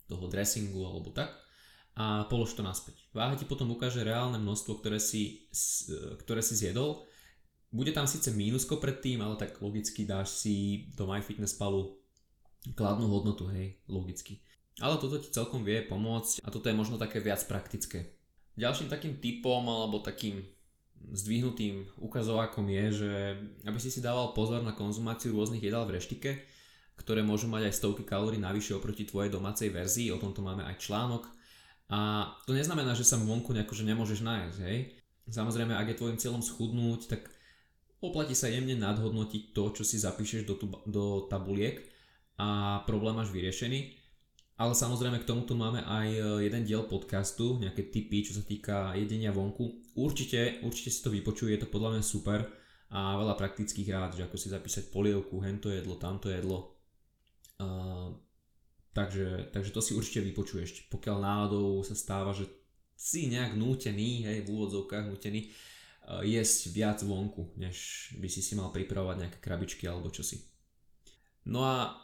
toho 0.07 0.29
dressingu 0.29 0.85
alebo 0.85 1.11
tak, 1.11 1.35
a 1.97 2.29
polož 2.31 2.55
to 2.55 2.63
naspäť. 2.63 3.07
Váha 3.11 3.35
ti 3.35 3.49
potom 3.49 3.71
ukáže 3.75 4.05
reálne 4.05 4.37
množstvo, 4.39 4.79
ktoré 4.79 5.01
si, 5.03 5.49
ktoré 6.21 6.45
si 6.45 6.55
zjedol, 6.55 7.07
bude 7.75 7.91
tam 7.91 8.07
síce 8.07 8.31
mínusko 8.31 8.79
predtým, 8.79 9.19
ale 9.19 9.35
tak 9.35 9.59
logicky 9.59 10.07
dáš 10.07 10.39
si 10.39 10.87
do 10.95 11.11
MyFitnessPalu 11.11 11.99
kladnú 12.79 13.11
hodnotu, 13.11 13.51
hej, 13.51 13.83
logicky. 13.91 14.39
Ale 14.79 14.95
toto 15.03 15.19
ti 15.19 15.35
celkom 15.35 15.67
vie 15.67 15.83
pomôcť 15.83 16.47
a 16.47 16.55
toto 16.55 16.71
je 16.71 16.79
možno 16.79 17.03
také 17.03 17.19
viac 17.19 17.43
praktické. 17.51 18.15
Ďalším 18.55 18.87
takým 18.87 19.19
typom 19.19 19.67
alebo 19.67 19.99
takým 19.99 20.39
zdvihnutým 21.05 21.99
ukazovákom 21.99 22.65
je, 22.71 22.85
že 23.05 23.11
aby 23.67 23.79
si 23.83 23.91
si 23.91 23.99
dával 23.99 24.31
pozor 24.33 24.63
na 24.63 24.73
konzumáciu 24.73 25.35
rôznych 25.35 25.61
jedál 25.61 25.85
v 25.85 25.99
reštike, 25.99 26.31
ktoré 26.95 27.27
môžu 27.27 27.51
mať 27.51 27.69
aj 27.69 27.75
stovky 27.75 28.07
kalórií 28.07 28.39
navyše 28.39 28.79
oproti 28.79 29.03
tvojej 29.03 29.35
domácej 29.35 29.75
verzii, 29.75 30.15
o 30.15 30.23
tomto 30.23 30.47
máme 30.47 30.63
aj 30.63 30.79
článok. 30.79 31.27
A 31.91 32.31
to 32.47 32.55
neznamená, 32.55 32.95
že 32.95 33.05
sa 33.05 33.19
vonku 33.19 33.51
nejako, 33.51 33.75
že 33.77 33.85
nemôžeš 33.85 34.25
nájsť, 34.25 34.59
hej. 34.63 34.79
Samozrejme, 35.29 35.75
ak 35.75 35.91
je 35.93 35.99
tvojim 35.99 36.21
cieľom 36.21 36.41
schudnúť, 36.41 37.01
tak 37.11 37.34
Oplatí 38.05 38.37
sa 38.37 38.53
jemne 38.53 38.77
nadhodnotiť 38.77 39.57
to, 39.57 39.65
čo 39.81 39.83
si 39.83 39.97
zapíšeš 39.97 40.45
do, 40.45 40.61
do 40.85 41.25
tabuliek 41.33 41.81
a 42.37 42.81
problém 42.85 43.17
máš 43.17 43.33
vyriešený. 43.33 44.05
Ale 44.55 44.71
samozrejme 44.71 45.19
k 45.19 45.27
tomuto 45.27 45.59
máme 45.59 45.83
aj 45.83 46.09
e, 46.15 46.23
jeden 46.47 46.63
diel 46.63 46.87
podcastu, 46.87 47.59
nejaké 47.59 47.91
tipy, 47.91 48.23
čo 48.23 48.39
sa 48.39 48.45
týka 48.47 48.95
jedenia 48.95 49.35
vonku. 49.35 49.97
Určite, 49.99 50.63
určite 50.63 50.95
si 50.95 51.03
to 51.03 51.11
vypočuj, 51.11 51.51
je 51.51 51.67
to 51.67 51.73
podľa 51.73 51.99
mňa 51.99 52.05
super 52.07 52.47
a 52.95 53.19
veľa 53.19 53.35
praktických 53.35 53.91
rád, 53.91 54.15
že 54.15 54.23
ako 54.31 54.37
si 54.39 54.55
zapísať 54.55 54.95
polievku, 54.95 55.43
hento 55.43 55.75
jedlo, 55.75 55.99
tamto 55.99 56.31
jedlo. 56.31 56.79
Uh, 57.59 58.15
takže, 58.95 59.51
takže 59.51 59.75
to 59.75 59.83
si 59.83 59.99
určite 59.99 60.23
vypočuješ. 60.23 60.87
Pokiaľ 60.87 61.17
náhodou 61.19 61.83
sa 61.83 61.99
stáva, 61.99 62.31
že 62.31 62.47
si 62.95 63.27
nejak 63.27 63.59
nútený, 63.59 64.31
hej, 64.31 64.47
v 64.47 64.53
úvodzovkách 64.55 65.11
nútený, 65.11 65.51
jesť 66.05 66.73
viac 66.73 66.99
vonku, 67.01 67.57
než 67.57 68.11
by 68.21 68.29
si 68.29 68.45
si 68.45 68.53
mal 68.53 68.69
pripravovať 68.69 69.17
nejaké 69.25 69.39
krabičky 69.41 69.89
alebo 69.89 70.13
čosi. 70.13 70.45
No 71.49 71.65
a, 71.65 71.97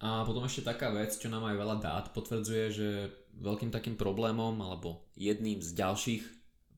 a 0.00 0.24
potom 0.24 0.44
ešte 0.44 0.68
taká 0.68 0.92
vec, 0.92 1.16
čo 1.16 1.32
nám 1.32 1.48
aj 1.48 1.56
veľa 1.56 1.76
dát 1.80 2.04
potvrdzuje, 2.12 2.64
že 2.72 2.88
veľkým 3.36 3.72
takým 3.72 3.96
problémom 3.96 4.56
alebo 4.60 5.08
jedným 5.16 5.60
z 5.60 5.76
ďalších 5.76 6.24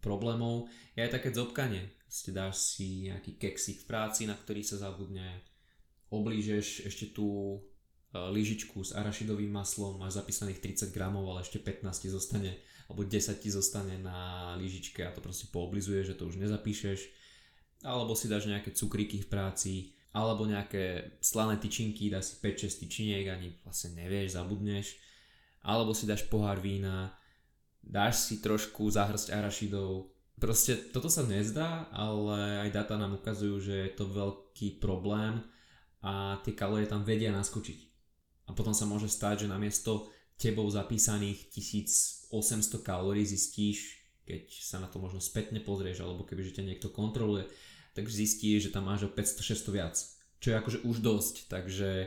problémov 0.02 0.70
je 0.94 1.06
aj 1.06 1.14
také 1.14 1.30
zobkanie. 1.34 1.90
ste 2.08 2.32
dáš 2.32 2.74
si 2.74 3.10
nejaký 3.10 3.36
keksik 3.36 3.84
v 3.84 3.88
práci, 3.90 4.24
na 4.24 4.34
ktorý 4.34 4.64
sa 4.64 4.80
zabudne, 4.80 5.44
oblížeš 6.08 6.88
ešte 6.88 7.12
tú 7.12 7.28
e, 7.52 7.58
lyžičku 8.16 8.80
s 8.80 8.96
arašidovým 8.96 9.52
maslom, 9.52 10.00
máš 10.00 10.16
zapísaných 10.16 10.88
30 10.88 10.96
gramov, 10.96 11.28
ale 11.28 11.44
ešte 11.44 11.60
15 11.60 11.84
ti 11.84 12.08
zostane, 12.08 12.56
alebo 12.88 13.04
10 13.04 13.36
ti 13.38 13.48
zostane 13.52 14.00
na 14.00 14.52
lyžičke 14.56 15.04
a 15.04 15.12
to 15.12 15.20
proste 15.20 15.52
pooblizuješ, 15.52 16.14
že 16.14 16.16
to 16.16 16.26
už 16.26 16.40
nezapíšeš. 16.40 17.00
Alebo 17.84 18.16
si 18.16 18.26
dáš 18.26 18.50
nejaké 18.50 18.74
cukríky 18.74 19.22
v 19.22 19.30
práci, 19.30 19.74
alebo 20.10 20.48
nejaké 20.48 21.14
slané 21.22 21.60
tyčinky, 21.60 22.10
dáš 22.10 22.34
si 22.34 22.34
5-6 22.42 22.82
tyčiniek, 22.82 23.28
ani 23.28 23.54
vlastne 23.62 23.94
nevieš, 23.94 24.34
zabudneš. 24.34 24.98
Alebo 25.62 25.92
si 25.94 26.08
dáš 26.08 26.26
pohár 26.26 26.58
vína, 26.58 27.14
dáš 27.84 28.26
si 28.26 28.40
trošku 28.40 28.88
zahrsť 28.88 29.30
arašidov, 29.30 30.10
Proste 30.38 30.78
toto 30.94 31.10
sa 31.10 31.26
nezdá, 31.26 31.90
ale 31.90 32.62
aj 32.62 32.70
dáta 32.70 32.94
nám 32.94 33.18
ukazujú, 33.18 33.58
že 33.58 33.74
je 33.90 33.92
to 33.98 34.06
veľký 34.06 34.78
problém 34.78 35.42
a 35.98 36.38
tie 36.46 36.54
kalórie 36.54 36.86
tam 36.86 37.02
vedia 37.02 37.34
naskočiť. 37.34 37.78
A 38.46 38.54
potom 38.54 38.70
sa 38.70 38.86
môže 38.86 39.10
stať, 39.10 39.44
že 39.44 39.50
namiesto 39.50 40.06
tebou 40.38 40.70
zapísaných 40.70 41.50
1800 41.50 42.30
kalórií 42.86 43.26
zistíš, 43.26 43.98
keď 44.22 44.46
sa 44.62 44.78
na 44.78 44.86
to 44.86 45.02
možno 45.02 45.18
spätne 45.18 45.58
pozrieš, 45.58 46.06
alebo 46.06 46.22
keby 46.22 46.46
že 46.46 46.62
ťa 46.62 46.68
niekto 46.68 46.88
kontroluje, 46.94 47.50
tak 47.92 48.06
zistíš, 48.06 48.70
že 48.70 48.74
tam 48.74 48.86
máš 48.86 49.04
o 49.04 49.10
500-600 49.10 49.74
viac. 49.74 49.98
Čo 50.38 50.54
je 50.54 50.58
akože 50.62 50.78
už 50.86 50.96
dosť, 51.02 51.34
takže 51.50 52.06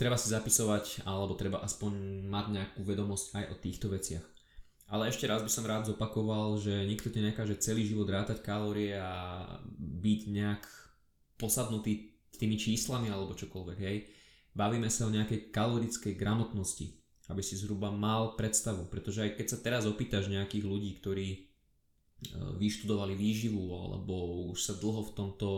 treba 0.00 0.16
si 0.16 0.32
zapisovať, 0.32 1.04
alebo 1.04 1.36
treba 1.36 1.60
aspoň 1.60 2.24
mať 2.24 2.46
nejakú 2.56 2.80
vedomosť 2.80 3.26
aj 3.36 3.44
o 3.52 3.60
týchto 3.60 3.92
veciach. 3.92 4.24
Ale 4.88 5.12
ešte 5.12 5.28
raz 5.28 5.44
by 5.44 5.52
som 5.52 5.68
rád 5.68 5.92
zopakoval, 5.92 6.56
že 6.56 6.88
nikto 6.88 7.12
ti 7.12 7.20
nekáže 7.20 7.60
celý 7.60 7.84
život 7.84 8.08
rátať 8.08 8.40
kalórie 8.40 8.96
a 8.96 9.44
byť 9.76 10.20
nejak 10.32 10.64
posadnutý 11.36 12.16
tými 12.36 12.56
číslami 12.56 13.12
alebo 13.12 13.36
čokoľvek, 13.36 13.78
hej. 13.84 14.08
Bavíme 14.52 14.92
sa 14.92 15.08
o 15.08 15.14
nejakej 15.14 15.48
kalorickej 15.48 16.12
gramotnosti, 16.12 17.01
aby 17.30 17.42
si 17.44 17.54
zhruba 17.54 17.94
mal 17.94 18.34
predstavu, 18.34 18.90
pretože 18.90 19.22
aj 19.22 19.30
keď 19.38 19.46
sa 19.46 19.58
teraz 19.62 19.86
opýtaš 19.86 20.26
nejakých 20.26 20.64
ľudí, 20.66 20.90
ktorí 20.98 21.28
e, 21.30 21.38
vyštudovali 22.58 23.14
výživu 23.14 23.62
alebo 23.70 24.48
už 24.50 24.58
sa 24.58 24.74
dlho 24.74 25.12
v 25.12 25.14
tomto 25.14 25.48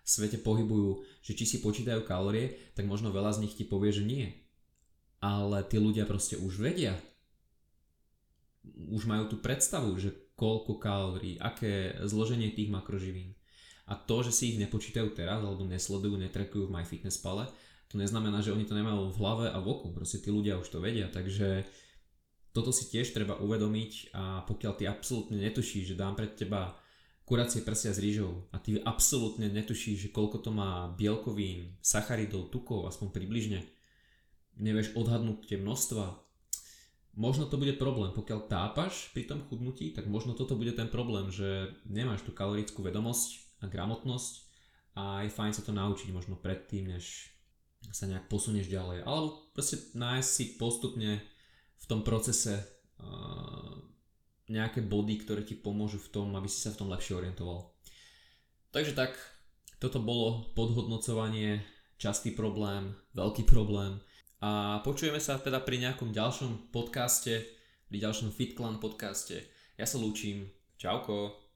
svete 0.00 0.40
pohybujú, 0.40 1.04
že 1.20 1.36
či 1.36 1.44
si 1.44 1.56
počítajú 1.60 2.02
kalórie, 2.08 2.72
tak 2.72 2.88
možno 2.88 3.12
veľa 3.12 3.36
z 3.36 3.42
nich 3.46 3.54
ti 3.54 3.68
povie, 3.68 3.92
že 3.92 4.02
nie. 4.02 4.32
Ale 5.20 5.60
tí 5.68 5.76
ľudia 5.76 6.08
proste 6.08 6.40
už 6.40 6.56
vedia, 6.56 6.96
už 8.90 9.04
majú 9.04 9.28
tú 9.28 9.36
predstavu, 9.38 9.92
že 10.00 10.16
koľko 10.34 10.80
kalórií, 10.80 11.36
aké 11.36 12.00
zloženie 12.08 12.56
tých 12.56 12.72
makroživín. 12.72 13.36
A 13.90 13.98
to, 13.98 14.24
že 14.24 14.32
si 14.32 14.54
ich 14.54 14.60
nepočítajú 14.62 15.12
teraz 15.12 15.42
alebo 15.42 15.66
nesledujú, 15.66 16.16
netrekujú 16.16 16.70
v 16.70 16.74
MyFitnessPale, 16.80 17.50
to 17.90 17.98
neznamená, 17.98 18.38
že 18.38 18.54
oni 18.54 18.62
to 18.64 18.78
nemajú 18.78 19.10
v 19.10 19.18
hlave 19.18 19.46
a 19.50 19.58
v 19.58 19.66
oku. 19.66 19.90
Proste 19.90 20.22
tí 20.22 20.30
ľudia 20.30 20.62
už 20.62 20.70
to 20.70 20.78
vedia, 20.78 21.10
takže 21.10 21.66
toto 22.54 22.70
si 22.70 22.86
tiež 22.86 23.10
treba 23.10 23.38
uvedomiť 23.42 24.14
a 24.14 24.46
pokiaľ 24.46 24.72
ty 24.78 24.86
absolútne 24.86 25.38
netušíš, 25.42 25.94
že 25.94 25.98
dám 25.98 26.14
pred 26.14 26.38
teba 26.38 26.78
kuracie 27.26 27.62
prsia 27.62 27.94
s 27.94 28.02
rýžou 28.02 28.50
a 28.50 28.58
ty 28.58 28.78
absolútne 28.82 29.50
netušíš, 29.50 30.06
že 30.06 30.14
koľko 30.14 30.42
to 30.42 30.50
má 30.50 30.90
bielkovín, 30.94 31.78
sacharidov, 31.78 32.50
tukov, 32.50 32.90
aspoň 32.90 33.14
približne, 33.14 33.62
nevieš 34.58 34.98
odhadnúť 34.98 35.46
tie 35.46 35.58
množstva, 35.62 36.10
možno 37.14 37.46
to 37.46 37.54
bude 37.54 37.78
problém. 37.78 38.10
Pokiaľ 38.14 38.50
tápaš 38.50 39.14
pri 39.14 39.30
tom 39.30 39.46
chudnutí, 39.46 39.94
tak 39.94 40.10
možno 40.10 40.34
toto 40.34 40.58
bude 40.58 40.74
ten 40.74 40.90
problém, 40.90 41.30
že 41.30 41.74
nemáš 41.86 42.26
tú 42.26 42.34
kalorickú 42.34 42.82
vedomosť 42.82 43.62
a 43.62 43.70
gramotnosť 43.70 44.34
a 44.98 45.22
je 45.22 45.30
fajn 45.30 45.52
sa 45.54 45.62
to 45.62 45.70
naučiť 45.70 46.10
možno 46.10 46.34
predtým, 46.34 46.90
než 46.90 47.30
sa 47.88 48.04
nejak 48.04 48.28
posunieš 48.28 48.68
ďalej. 48.68 49.08
Alebo 49.08 49.48
proste 49.56 49.80
nájsť 49.96 50.28
si 50.28 50.44
postupne 50.60 51.24
v 51.80 51.84
tom 51.88 52.04
procese 52.04 52.60
nejaké 54.50 54.84
body, 54.84 55.24
ktoré 55.24 55.40
ti 55.46 55.56
pomôžu 55.56 55.96
v 56.02 56.12
tom, 56.12 56.26
aby 56.36 56.50
si 56.50 56.60
sa 56.60 56.74
v 56.74 56.84
tom 56.84 56.92
lepšie 56.92 57.16
orientoval. 57.16 57.72
Takže 58.70 58.92
tak, 58.92 59.16
toto 59.80 60.02
bolo 60.02 60.52
podhodnocovanie, 60.52 61.64
častý 61.96 62.36
problém, 62.36 62.92
veľký 63.16 63.48
problém 63.48 63.98
a 64.40 64.80
počujeme 64.80 65.20
sa 65.20 65.36
teda 65.36 65.60
pri 65.60 65.84
nejakom 65.84 66.16
ďalšom 66.16 66.72
podcaste, 66.72 67.44
pri 67.92 67.98
ďalšom 68.00 68.32
FitClan 68.32 68.80
podcaste. 68.80 69.44
Ja 69.76 69.84
sa 69.84 70.00
lúčim. 70.00 70.48
Čauko. 70.80 71.49